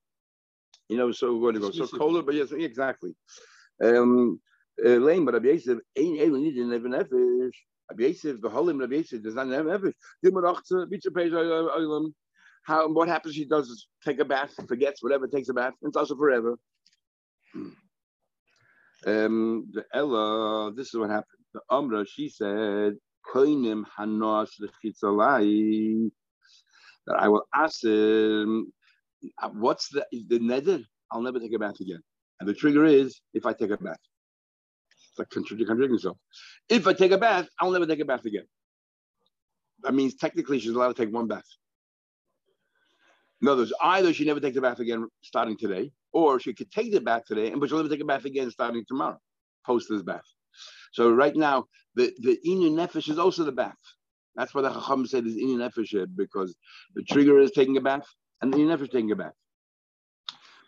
you 0.89 0.97
know, 0.97 1.11
so 1.11 1.35
what 1.35 1.53
to 1.53 1.59
go, 1.59 1.71
so 1.71 1.87
cold? 1.87 2.25
But 2.25 2.35
yes, 2.35 2.51
exactly. 2.51 3.15
Um, 3.83 4.39
but 4.77 4.95
ain't 4.95 6.19
able 6.19 6.37
nefesh. 8.81 9.09
The 9.11 9.19
does 9.19 9.35
not 9.35 9.47
have 9.47 9.65
nefesh. 9.65 9.93
How 12.65 12.87
what 12.87 13.09
happens? 13.09 13.35
He 13.35 13.45
does 13.45 13.67
is 13.67 13.87
take 14.05 14.19
a 14.19 14.25
bath, 14.25 14.53
forgets 14.67 15.03
whatever, 15.03 15.27
takes 15.27 15.49
a 15.49 15.53
bath, 15.53 15.73
and 15.81 15.89
it's 15.89 15.97
also 15.97 16.15
forever. 16.15 16.57
Um, 19.05 19.69
the 19.73 19.83
Ella, 19.93 20.71
this 20.73 20.87
is 20.87 20.97
what 20.97 21.09
happened. 21.09 21.43
The 21.53 21.59
Amra, 21.69 22.05
she 22.07 22.29
said, 22.29 22.93
"Koinim 23.35 23.83
hanos 23.99 24.51
lechitzalai." 24.61 26.09
that 27.07 27.17
I 27.19 27.27
will 27.27 27.45
ask 27.53 27.83
him, 27.83 28.71
what's 29.53 29.89
the, 29.89 30.05
the 30.11 30.39
neder? 30.39 30.83
I'll 31.11 31.21
never 31.21 31.39
take 31.39 31.53
a 31.53 31.59
bath 31.59 31.79
again. 31.79 32.01
And 32.43 32.49
the 32.49 32.53
trigger 32.53 32.83
is 32.83 33.21
if 33.33 33.45
I 33.45 33.53
take 33.53 33.71
a 33.71 33.77
bath. 33.77 33.95
It's 35.09 35.17
like 35.17 35.29
contradicting 35.29 35.77
yourself. 35.77 36.17
If 36.67 36.85
I 36.87 36.91
take 36.91 37.13
a 37.13 37.17
bath, 37.17 37.47
I'll 37.57 37.71
never 37.71 37.85
take 37.85 38.01
a 38.01 38.05
bath 38.05 38.25
again. 38.25 38.43
That 39.83 39.93
means 39.93 40.15
technically 40.15 40.59
she's 40.59 40.71
allowed 40.71 40.93
to 40.93 41.05
take 41.05 41.13
one 41.13 41.29
bath. 41.29 41.45
In 43.41 43.47
other 43.47 43.61
words, 43.61 43.71
either 43.81 44.11
she 44.11 44.25
never 44.25 44.41
takes 44.41 44.57
a 44.57 44.61
bath 44.61 44.81
again 44.81 45.07
starting 45.21 45.55
today, 45.55 45.93
or 46.11 46.37
she 46.41 46.53
could 46.53 46.69
take 46.69 46.91
the 46.91 46.99
bath 46.99 47.23
today, 47.25 47.49
and 47.49 47.61
but 47.61 47.69
she'll 47.69 47.77
never 47.77 47.87
take 47.87 48.01
a 48.01 48.05
bath 48.05 48.25
again 48.25 48.51
starting 48.51 48.83
tomorrow, 48.89 49.19
post 49.65 49.87
this 49.89 50.03
bath. 50.03 50.27
So 50.91 51.11
right 51.11 51.37
now, 51.37 51.67
the, 51.95 52.13
the 52.19 52.37
inu 52.45 52.71
nefesh 52.71 53.07
is 53.07 53.19
also 53.19 53.45
the 53.45 53.53
bath. 53.53 53.77
That's 54.35 54.53
why 54.53 54.63
the 54.63 54.73
Chacham 54.73 55.05
said 55.05 55.25
is 55.25 55.37
in 55.37 55.59
nefesh 55.59 56.07
because 56.17 56.53
the 56.93 57.03
trigger 57.03 57.39
is 57.39 57.51
taking 57.51 57.77
a 57.77 57.81
bath 57.81 58.05
and 58.41 58.53
the 58.53 58.57
nefesh 58.57 58.91
taking 58.91 59.11
a 59.13 59.15
bath. 59.15 59.33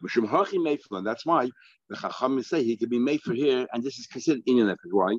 That's 0.01 1.25
why 1.25 1.49
the 1.89 1.95
Chacham 1.95 2.41
say 2.43 2.63
he 2.63 2.77
could 2.77 2.89
be 2.89 2.99
made 2.99 3.21
for 3.21 3.33
here, 3.33 3.67
and 3.71 3.83
this 3.83 3.97
is 3.99 4.07
considered 4.07 4.41
in 4.45 4.57
nefesh. 4.57 4.75
Why? 4.91 5.17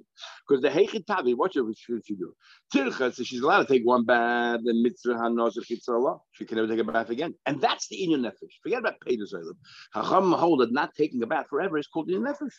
Because 0.49 0.63
the 0.63 0.69
Heichit 0.69 1.07
Tavi, 1.07 1.35
what 1.35 1.53
should 1.53 1.67
she 1.77 2.15
do? 2.15 2.33
Tircha 2.75 3.13
says 3.15 3.27
she's 3.27 3.41
allowed 3.41 3.67
to 3.67 3.73
take 3.73 3.85
one 3.85 4.05
bath, 4.05 4.61
and 4.65 4.83
mitzvah 4.83 5.15
hanos 5.15 5.57
Allah. 5.89 6.19
She 6.33 6.45
can 6.45 6.57
never 6.57 6.69
take 6.69 6.81
a 6.81 6.85
bath 6.85 7.11
again, 7.11 7.35
and 7.47 7.61
that's 7.61 7.89
the 7.89 7.97
inyan 7.97 8.21
nefesh. 8.21 8.53
Forget 8.63 8.81
about 8.81 8.95
Pedro 9.07 9.27
Chacham 9.95 10.33
hold 10.33 10.61
that 10.61 10.73
not 10.73 10.95
taking 10.95 11.23
a 11.23 11.27
bath 11.27 11.47
forever 11.49 11.79
is 11.79 11.87
called 11.87 12.09
inyan 12.09 12.35
nefesh. 12.35 12.55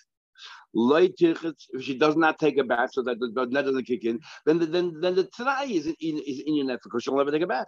If 0.74 1.84
she 1.84 1.98
does 1.98 2.16
not 2.16 2.38
take 2.40 2.58
a 2.58 2.64
bath, 2.64 2.92
so 2.94 3.02
that 3.04 3.20
the 3.20 3.48
net 3.50 3.66
doesn't 3.66 3.86
kick 3.86 4.06
in, 4.06 4.20
then 4.46 4.60
the, 4.60 4.68
then 4.68 5.00
then 5.02 5.16
the 5.16 5.24
tonight 5.36 5.72
is 5.72 5.88
in 5.88 5.96
is 6.00 6.44
in 6.46 6.56
your 6.56 6.66
net 6.66 6.80
because 6.84 7.04
she'll 7.04 7.18
never 7.18 7.32
take 7.32 7.42
a 7.42 7.48
bath. 7.48 7.68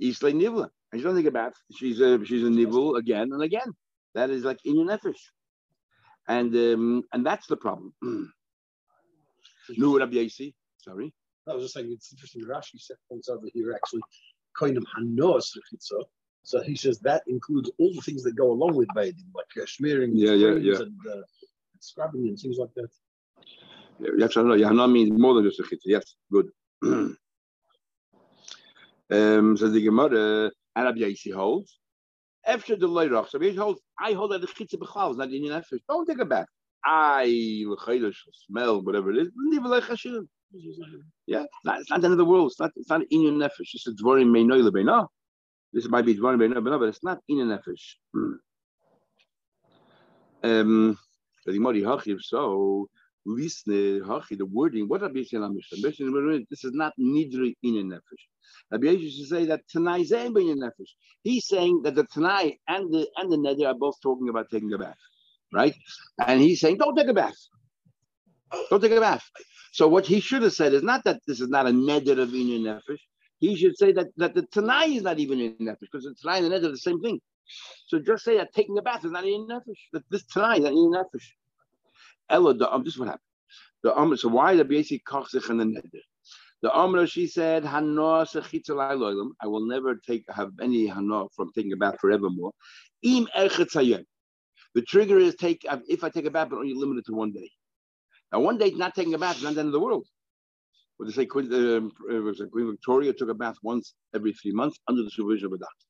Islay 0.00 0.32
nivla, 0.32 0.68
and 0.92 1.00
she 1.00 1.04
doesn't 1.04 1.18
take 1.22 1.28
a 1.28 1.30
bath. 1.30 1.54
She's 1.76 2.00
a 2.00 2.24
she's 2.24 2.42
a 2.42 2.46
nivul 2.46 2.98
again 2.98 3.30
and 3.32 3.42
again. 3.42 3.72
That 4.14 4.30
is 4.30 4.44
like 4.44 4.58
in 4.64 4.76
your 4.76 4.86
nefesh, 4.86 5.20
and 6.28 6.54
um, 6.54 7.02
and 7.12 7.24
that's 7.24 7.46
the 7.46 7.56
problem. 7.56 7.94
Nu 9.76 9.98
Rabbi 9.98 10.16
Yasi, 10.16 10.54
sorry. 10.78 11.12
I 11.48 11.54
was 11.54 11.64
just 11.64 11.74
saying 11.74 11.90
it's 11.90 12.12
interesting. 12.12 12.42
Rashi 12.42 12.78
set 12.78 12.96
points 13.08 13.28
over 13.28 13.46
here 13.52 13.72
actually, 13.74 14.02
kind 14.58 14.76
of 14.76 14.84
hanos 14.96 15.52
so 16.46 16.62
he 16.62 16.76
says 16.76 17.00
that 17.00 17.24
includes 17.26 17.72
all 17.78 17.92
the 17.92 18.00
things 18.02 18.22
that 18.22 18.36
go 18.36 18.52
along 18.52 18.76
with 18.76 18.86
bathing, 18.94 19.26
like 19.34 19.46
uh, 19.60 19.66
smearing, 19.66 20.12
yeah, 20.14 20.30
yeah, 20.30 20.54
yeah. 20.54 20.78
And, 20.78 21.00
uh, 21.12 21.22
scrubbing 21.80 22.28
and 22.28 22.38
things 22.38 22.56
like 22.56 22.72
that. 22.76 22.88
Yeah, 23.98 24.10
Yes, 24.16 24.36
I 24.36 24.42
know. 24.42 24.54
Yahana 24.54 24.90
means 24.90 25.10
more 25.18 25.34
than 25.34 25.42
just 25.42 25.58
a 25.58 25.64
chitza. 25.64 25.86
Yes, 25.86 26.14
good. 26.30 26.50
um, 29.10 29.56
so 29.56 29.68
the 29.68 29.82
Gemara, 29.82 30.50
Arab 30.74 30.96
Yaisi 30.96 31.32
holds, 31.32 31.78
after 32.46 32.76
the 32.76 32.86
Leirach, 32.86 33.28
so 33.28 33.38
he 33.40 33.54
holds, 33.54 33.80
I 34.00 34.12
hold 34.12 34.32
that 34.32 34.40
the 34.40 34.46
chitza 34.46 34.76
b'chal 34.76 35.10
is 35.12 35.16
not 35.16 35.32
in 35.32 35.44
your 35.44 35.54
nefesh. 35.54 35.80
Don't 35.88 36.06
take 36.06 36.20
it 36.20 36.28
back. 36.28 36.46
I, 36.84 37.64
l'chayla, 37.66 38.12
smell, 38.46 38.82
whatever 38.82 39.10
it 39.10 39.18
is, 39.18 39.28
leave 39.36 39.64
it 39.64 39.68
like 39.68 39.84
Hashem. 39.84 40.28
Yeah, 41.26 41.42
it's 41.42 41.64
not, 41.64 41.80
it's 41.80 41.90
not 41.90 42.00
the 42.00 42.06
end 42.06 42.12
of 42.12 42.18
the 42.18 42.24
world. 42.24 42.50
It's 42.52 42.60
not, 42.60 42.70
it's 42.76 42.88
not 42.88 43.02
in 43.10 43.22
your 43.22 43.32
nefesh. 43.32 43.74
It's 43.74 43.86
a 43.88 43.92
dvorim 43.92 44.28
meinoy 44.28 44.62
lebeina. 44.68 45.06
This 45.72 45.88
might 45.88 46.06
be 46.06 46.14
dvorim 46.14 46.38
meinoy 46.38 46.58
lebeina, 46.58 46.78
but 46.78 46.88
it's 46.88 47.02
not 47.02 47.18
in 47.28 47.38
your 47.38 47.46
nefesh. 47.46 47.96
Um, 50.44 50.96
the 51.44 51.52
Hachiv, 53.26 54.38
the 54.38 54.46
wording, 54.46 54.88
what 54.88 55.02
Rabbi 55.02 55.20
Yisrael 55.20 55.52
Mishnah? 55.52 56.44
This 56.50 56.64
is 56.64 56.72
not 56.72 56.92
nidri 56.98 57.54
in 57.62 57.76
a 57.78 57.82
nefesh. 57.82 58.24
Rabbi 58.70 58.86
Yisrael 58.86 59.10
should 59.10 59.28
say 59.28 59.46
that 59.46 59.62
Tanai 59.68 60.04
zayin 60.04 60.40
in 60.40 60.62
a 60.62 60.66
nefesh. 60.66 60.90
He's 61.22 61.46
saying 61.46 61.82
that 61.82 61.94
the 61.94 62.04
Tanai 62.04 62.58
and 62.68 62.92
the 62.92 63.08
and 63.16 63.32
the 63.32 63.36
neder 63.36 63.66
are 63.66 63.74
both 63.74 64.00
talking 64.02 64.28
about 64.28 64.50
taking 64.50 64.72
a 64.72 64.78
bath, 64.78 64.96
right? 65.52 65.74
And 66.26 66.40
he's 66.40 66.60
saying, 66.60 66.78
don't 66.78 66.96
take 66.96 67.08
a 67.08 67.14
bath. 67.14 67.36
Don't 68.70 68.80
take 68.80 68.92
a 68.92 69.00
bath. 69.00 69.24
So 69.72 69.88
what 69.88 70.06
he 70.06 70.20
should 70.20 70.42
have 70.42 70.52
said 70.52 70.72
is 70.72 70.82
not 70.82 71.04
that 71.04 71.20
this 71.26 71.40
is 71.40 71.48
not 71.48 71.66
a 71.66 71.70
neder 71.70 72.18
of 72.18 72.32
in 72.32 72.66
a 72.66 72.80
nefesh. 72.80 73.00
He 73.38 73.56
should 73.56 73.76
say 73.76 73.92
that, 73.92 74.06
that 74.16 74.34
the 74.34 74.42
Tanai 74.42 74.96
is 74.96 75.02
not 75.02 75.18
even 75.18 75.40
in 75.40 75.56
nefesh 75.56 75.80
because 75.92 76.04
the 76.04 76.14
Tanai 76.22 76.38
and 76.38 76.46
the 76.46 76.56
neder 76.56 76.68
are 76.68 76.70
the 76.70 76.78
same 76.78 77.00
thing. 77.00 77.20
So 77.86 77.98
just 77.98 78.24
say 78.24 78.36
that 78.38 78.54
taking 78.54 78.78
a 78.78 78.82
bath 78.82 79.04
is 79.04 79.10
not 79.10 79.24
in 79.24 79.46
nefesh. 79.48 79.88
That 79.92 80.04
this 80.10 80.24
Tanai 80.26 80.58
is 80.58 80.64
not 80.64 80.72
in 80.72 80.92
nefesh. 80.92 81.28
Ella, 82.28 82.54
the 82.54 82.72
um, 82.72 82.84
this 82.84 82.94
is 82.94 82.98
what 82.98 83.08
happened. 83.08 83.22
The 83.82 83.96
um, 83.96 84.16
so 84.16 84.28
why 84.28 84.56
the 84.56 84.64
basic 84.64 85.04
kachzich 85.04 85.48
and 85.48 85.60
the 85.60 85.64
neder? 85.64 86.00
The 86.62 86.74
Amra, 86.74 87.06
she 87.06 87.26
said, 87.26 87.66
I 87.66 87.80
will 87.80 89.66
never 89.66 89.94
take 89.94 90.24
have 90.30 90.52
any 90.60 90.86
hana 90.86 91.26
from 91.36 91.52
taking 91.54 91.72
a 91.74 91.76
bath 91.76 91.98
forevermore. 92.00 92.52
The 93.02 94.82
trigger 94.86 95.18
is 95.18 95.34
take 95.36 95.66
if 95.88 96.02
I 96.02 96.08
take 96.08 96.24
a 96.24 96.30
bath, 96.30 96.48
but 96.50 96.56
only 96.56 96.74
limited 96.74 97.04
to 97.06 97.14
one 97.14 97.32
day. 97.32 97.50
Now, 98.32 98.40
one 98.40 98.58
day 98.58 98.70
not 98.70 98.94
taking 98.94 99.14
a 99.14 99.18
bath 99.18 99.36
is 99.36 99.42
not 99.42 99.54
the 99.54 99.60
end 99.60 99.68
of 99.68 99.72
the 99.72 99.80
world. 99.80 100.06
What 100.96 101.06
they 101.06 101.12
say, 101.12 101.26
Queen, 101.26 101.52
uh, 101.52 101.80
Queen 102.50 102.70
Victoria 102.70 103.12
took 103.12 103.28
a 103.28 103.34
bath 103.34 103.56
once 103.62 103.94
every 104.14 104.32
three 104.32 104.52
months 104.52 104.78
under 104.88 105.02
the 105.02 105.10
supervision 105.10 105.46
of 105.46 105.52
a 105.52 105.58
doctor. 105.58 105.85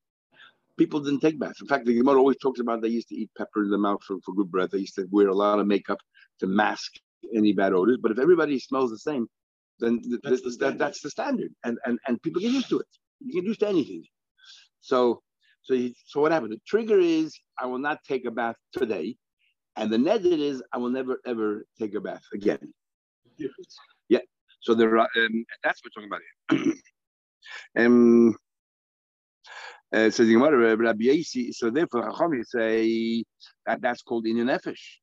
People 0.79 1.01
didn't 1.01 1.21
take 1.21 1.39
baths. 1.39 1.61
In 1.61 1.67
fact, 1.67 1.87
the 1.87 1.95
Gemara 1.95 2.19
always 2.19 2.37
talks 2.39 2.61
about 2.61 2.83
they 2.83 2.89
used 2.89 3.09
to 3.09 3.15
eat 3.15 3.31
pepper 3.37 3.65
in 3.65 3.71
the 3.71 3.79
mouth 3.79 4.03
for, 4.07 4.19
for 4.25 4.35
good 4.35 4.51
breath. 4.51 4.71
They 4.71 4.79
used 4.79 4.97
to 4.97 5.07
wear 5.11 5.29
a 5.29 5.35
lot 5.35 5.59
of 5.59 5.67
makeup 5.67 5.99
to 6.41 6.47
mask 6.47 6.93
any 7.35 7.53
bad 7.53 7.73
odors. 7.73 7.99
But 8.01 8.13
if 8.13 8.19
everybody 8.19 8.59
smells 8.59 8.91
the 8.91 8.99
same, 8.99 9.27
then 9.79 10.03
that's, 10.23 10.43
the, 10.43 10.57
that, 10.61 10.79
that's 10.79 11.03
the 11.03 11.11
standard, 11.11 11.53
and, 11.65 11.79
and 11.85 11.99
and 12.07 12.23
people 12.23 12.41
get 12.41 12.51
used 12.51 12.71
to 12.71 12.79
it. 12.79 12.87
You 13.21 13.35
get 13.35 13.45
used 13.45 13.61
to 13.61 13.69
anything. 13.69 14.05
So 14.81 15.21
so 15.63 15.77
so 16.07 16.21
what 16.21 16.33
happened? 16.33 16.53
The 16.53 16.61
trigger 16.67 16.99
is 16.99 17.39
I 17.59 17.67
will 17.67 17.79
not 17.79 17.99
take 18.09 18.25
a 18.25 18.31
bath 18.31 18.57
today, 18.73 19.17
and 19.77 19.91
the 19.91 19.99
net 19.99 20.25
is 20.25 20.63
I 20.73 20.79
will 20.79 20.91
never 20.91 21.21
ever 21.27 21.67
take 21.79 21.95
a 21.95 22.01
bath 22.01 22.23
again. 22.33 22.73
Yeah. 24.09 24.21
So 24.61 24.75
there 24.75 24.99
are, 24.99 25.09
um, 25.17 25.45
that's 25.63 25.81
what 25.85 25.93
we're 25.97 26.03
talking 26.03 26.11
about 26.11 26.23
here. 26.51 26.75
um, 27.87 28.35
uh, 29.97 30.77
Rabbi 30.77 31.05
Yasi, 31.05 31.53
so 31.53 31.71
therefore 31.71 32.11
Chacham 32.11 32.45
say 32.45 33.25
that 33.65 33.81
that's 33.81 34.03
called 34.03 34.27
in 34.27 34.37
nefesh. 34.37 34.99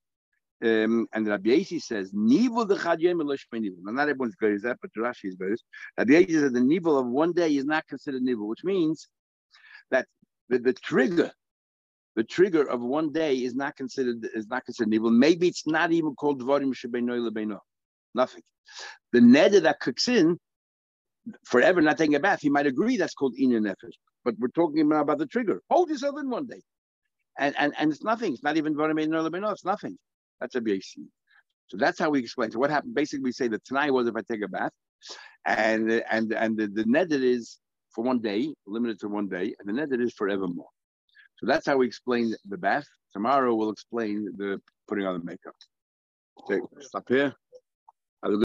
Um, 0.64 1.08
and 1.12 1.28
Rabbi 1.28 1.50
Yasi 1.50 1.80
says, 1.80 2.12
Nivel 2.14 2.66
the 2.66 2.76
Chadyem 2.76 3.18
Nivel. 3.18 3.78
Not 3.84 4.10
everyone's 4.10 4.36
good 4.36 4.54
as 4.54 4.62
that, 4.62 4.78
but 4.82 4.92
Rashi 4.98 5.26
is 5.26 5.36
good. 5.36 5.58
Rabbi 5.98 6.14
Yasi 6.14 6.34
says 6.34 6.52
the 6.52 6.62
Nivel 6.62 6.98
of 6.98 7.08
one 7.08 7.34
day 7.34 7.56
is 7.56 7.66
not 7.66 7.88
considered 7.88 8.22
Nivel, 8.22 8.48
which 8.48 8.64
means 8.64 9.08
that 9.92 10.06
the, 10.50 10.60
the 10.60 10.74
trigger, 10.74 11.32
the 12.16 12.24
trigger 12.24 12.70
of 12.70 12.82
one 12.82 13.12
day 13.12 13.36
is 13.38 13.56
not 13.56 13.76
considered 13.76 14.28
is 14.34 14.48
not 14.48 14.64
considered 14.64 14.90
Nivel. 14.90 15.12
Maybe 15.12 15.48
it's 15.48 15.68
not 15.68 15.92
even 15.92 16.16
called 16.16 16.42
Dvarim 16.42 16.74
Shebeinoy 16.74 17.28
Lebeino. 17.30 17.60
Nothing. 18.14 18.44
The 19.12 19.20
neder 19.20 19.64
that 19.64 19.80
cooks 19.80 20.08
in 20.08 20.38
forever 21.46 21.82
not 21.82 21.98
taking 21.98 22.16
a 22.16 22.20
bath, 22.20 22.42
he 22.42 22.50
might 22.50 22.68
agree 22.68 22.98
that's 22.98 23.16
called 23.16 23.36
Ina 23.40 23.60
Nefesh. 23.60 23.98
But 24.26 24.36
we're 24.40 24.48
talking 24.50 24.92
about 24.92 25.18
the 25.18 25.28
trigger. 25.28 25.62
Hold 25.70 25.90
yourself 25.90 26.20
in 26.20 26.30
one 26.30 26.48
day. 26.48 26.62
And 27.38 27.56
and, 27.58 27.74
and 27.78 27.92
it's 27.92 28.04
nothing. 28.04 28.34
It's 28.34 28.44
not 28.44 28.58
even. 28.58 28.76
It's 28.78 29.66
nothing. 29.66 29.98
That's 30.40 30.56
a 30.56 30.62
BAC. 30.62 30.82
So 31.68 31.78
that's 31.78 32.00
how 32.00 32.10
we 32.10 32.20
explain. 32.20 32.52
So 32.52 32.60
what 32.60 32.70
happened? 32.70 32.94
Basically, 32.94 33.24
we 33.24 33.32
say 33.32 33.48
that 33.48 33.66
tonight 33.66 33.92
was 33.92 34.08
if 34.08 34.16
I 34.16 34.22
take 34.22 34.44
a 34.44 34.48
bath, 34.48 34.72
and 35.46 35.92
and 36.10 36.34
and 36.34 36.58
the, 36.58 36.68
the 36.68 36.86
net 36.86 37.12
is 37.12 37.58
for 37.94 38.04
one 38.04 38.20
day, 38.20 38.54
limited 38.66 39.00
to 39.00 39.08
one 39.08 39.28
day, 39.28 39.56
and 39.60 39.68
the 39.68 39.74
net 39.74 39.90
is 40.00 40.14
forevermore. 40.14 40.70
So 41.38 41.48
that's 41.48 41.66
how 41.66 41.78
we 41.78 41.88
explain 41.88 42.36
the 42.48 42.58
bath. 42.58 42.86
Tomorrow 43.14 43.56
we'll 43.56 43.72
explain 43.72 44.30
the 44.38 44.62
putting 44.88 45.06
on 45.06 45.20
the 45.20 45.26
makeup. 45.26 45.56
Okay, 46.40 46.60
stop 46.82 47.06
here. 47.08 47.34